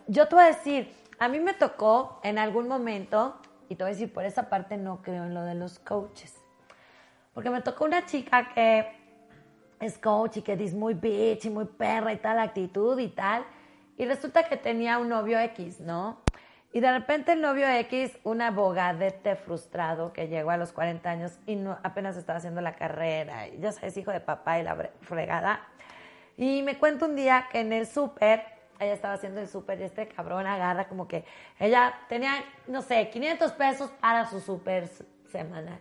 [0.07, 3.39] Yo, te voy a decir, a mí me tocó en algún momento,
[3.69, 6.41] y te voy a decir, por esa parte no creo en lo de los coaches,
[7.33, 8.87] porque me tocó una chica que
[9.79, 13.45] es coach y que dice muy bitch y muy perra y tal actitud y tal,
[13.97, 16.21] y resulta que tenía un novio X, ¿no?
[16.71, 21.37] Y de repente el novio X, un abogadete frustrado que llegó a los 40 años
[21.45, 24.89] y no, apenas estaba haciendo la carrera, y ya sabes, hijo de papá y la
[25.01, 25.67] fregada.
[26.35, 28.43] Y me cuenta un día que en el súper,
[28.83, 31.25] ella estaba haciendo el súper y este cabrón agarra como que
[31.59, 34.89] ella tenía, no sé, 500 pesos para su súper
[35.31, 35.79] semanal.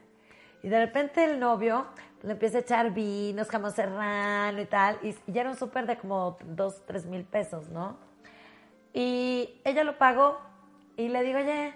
[0.62, 1.86] Y de repente el novio
[2.22, 5.96] le empieza a echar vinos, jamón serrano y tal, y ya era un súper de
[5.96, 7.96] como 2, 3 mil pesos, ¿no?
[8.92, 10.38] Y ella lo pagó
[10.96, 11.74] y le digo, oye,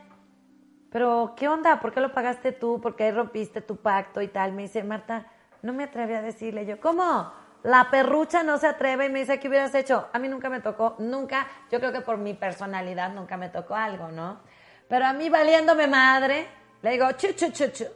[0.91, 1.81] pero ¿qué onda?
[1.81, 2.81] ¿Por qué lo pagaste tú?
[2.81, 4.53] ¿Por qué rompiste tu pacto y tal?
[4.53, 5.27] Me dice, Marta,
[5.62, 6.64] no me atreví a decirle.
[6.64, 7.33] Yo, ¿cómo?
[7.67, 10.09] La perrucha no se atreve y me dice, ¿qué hubieras hecho?
[10.12, 13.75] A mí nunca me tocó, nunca, yo creo que por mi personalidad nunca me tocó
[13.75, 14.41] algo, ¿no?
[14.89, 16.47] Pero a mí valiéndome madre,
[16.83, 17.87] le digo, chu, chu, chu.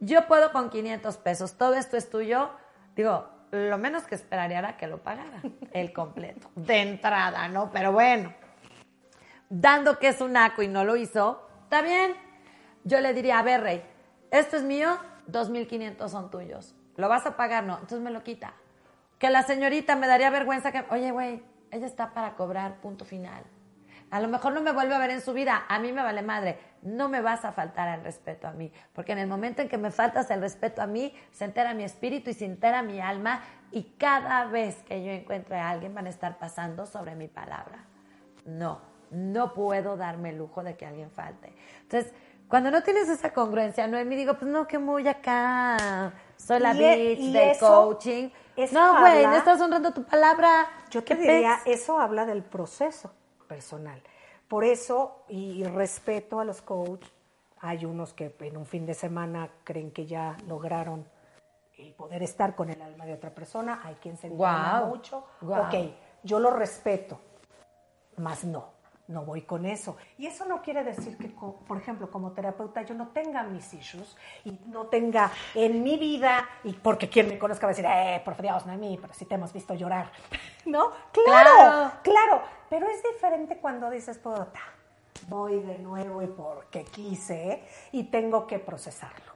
[0.00, 2.50] Yo puedo con 500 pesos, todo esto es tuyo.
[2.94, 5.40] Digo, lo menos que esperaría era que lo pagara,
[5.72, 7.70] el completo, de entrada, ¿no?
[7.70, 8.42] Pero bueno
[9.52, 12.14] dando que es un naco y no lo hizo, está bien.
[12.84, 13.84] Yo le diría, a ver, Rey,
[14.30, 14.96] esto es mío,
[15.30, 16.74] 2.500 son tuyos.
[16.96, 17.64] ¿Lo vas a pagar?
[17.64, 17.74] No.
[17.74, 18.54] Entonces me lo quita.
[19.22, 23.44] Que la señorita me daría vergüenza que, oye, güey, ella está para cobrar, punto final.
[24.10, 26.22] A lo mejor no me vuelve a ver en su vida, a mí me vale
[26.22, 26.58] madre.
[26.82, 29.78] No me vas a faltar el respeto a mí, porque en el momento en que
[29.78, 33.42] me faltas el respeto a mí, se entera mi espíritu y se entera mi alma,
[33.70, 37.84] y cada vez que yo encuentre a alguien van a estar pasando sobre mi palabra.
[38.44, 38.80] No,
[39.12, 41.54] no puedo darme el lujo de que alguien falte.
[41.82, 42.12] Entonces,
[42.48, 46.72] cuando no tienes esa congruencia, no me digo, pues no, que muy acá, soy la
[46.72, 48.30] e- bitch del coaching.
[48.72, 50.68] No, güey, no estás honrando tu palabra.
[50.90, 53.12] Yo te diría, eso habla del proceso
[53.48, 54.02] personal.
[54.48, 57.10] Por eso, y, respeto a los coaches,
[57.60, 61.06] hay unos que en un fin de semana creen que ya lograron
[61.78, 64.86] el poder estar con el alma de otra persona, hay quien se wow.
[64.88, 65.24] mucho.
[65.40, 65.74] Ok,
[66.22, 67.18] yo lo respeto,
[68.16, 68.81] más no
[69.12, 69.96] no voy con eso.
[70.18, 74.16] Y eso no quiere decir que, por ejemplo, como terapeuta yo no tenga mis issues
[74.44, 78.20] y no tenga en mi vida, y porque quien me conozca va a decir, eh,
[78.24, 80.10] por Dios, no a mí, pero sí te hemos visto llorar.
[80.64, 80.90] ¿No?
[81.12, 84.60] Claro, claro, Pero es diferente cuando dices, puta,
[85.28, 89.32] voy de nuevo y porque quise y tengo que procesarlo.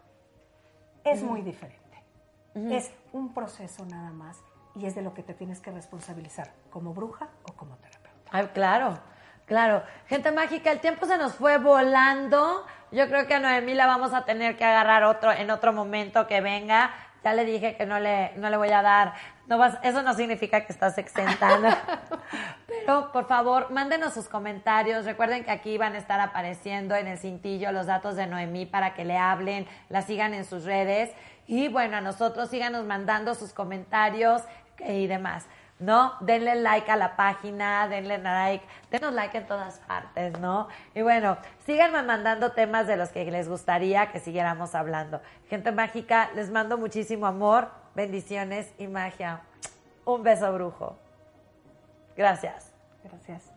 [1.05, 1.85] Es muy diferente.
[2.55, 4.43] Es un proceso nada más
[4.75, 8.31] y es de lo que te tienes que responsabilizar como bruja o como terapeuta.
[8.31, 8.99] Ah, claro.
[9.47, 12.67] Claro, gente mágica, el tiempo se nos fue volando.
[12.91, 16.27] Yo creo que a Noemí la vamos a tener que agarrar otro en otro momento
[16.27, 16.91] que venga.
[17.23, 19.15] Ya le dije que no le, no le voy a dar.
[19.47, 21.69] No vas, eso no significa que estás exentando.
[22.67, 25.05] Pero por favor, mándenos sus comentarios.
[25.05, 28.95] Recuerden que aquí van a estar apareciendo en el cintillo los datos de Noemí para
[28.95, 31.13] que le hablen, la sigan en sus redes.
[31.47, 34.43] Y bueno, a nosotros síganos mandando sus comentarios
[34.81, 35.47] y demás.
[35.79, 36.15] ¿No?
[36.21, 40.69] Denle like a la página, denle like, denos like en todas partes, ¿no?
[40.95, 45.21] Y bueno, síganme mandando temas de los que les gustaría que siguiéramos hablando.
[45.49, 49.41] Gente mágica, les mando muchísimo amor, bendiciones y magia.
[50.05, 50.97] Un beso brujo.
[52.17, 52.73] Gracias.
[53.05, 53.56] Gracias.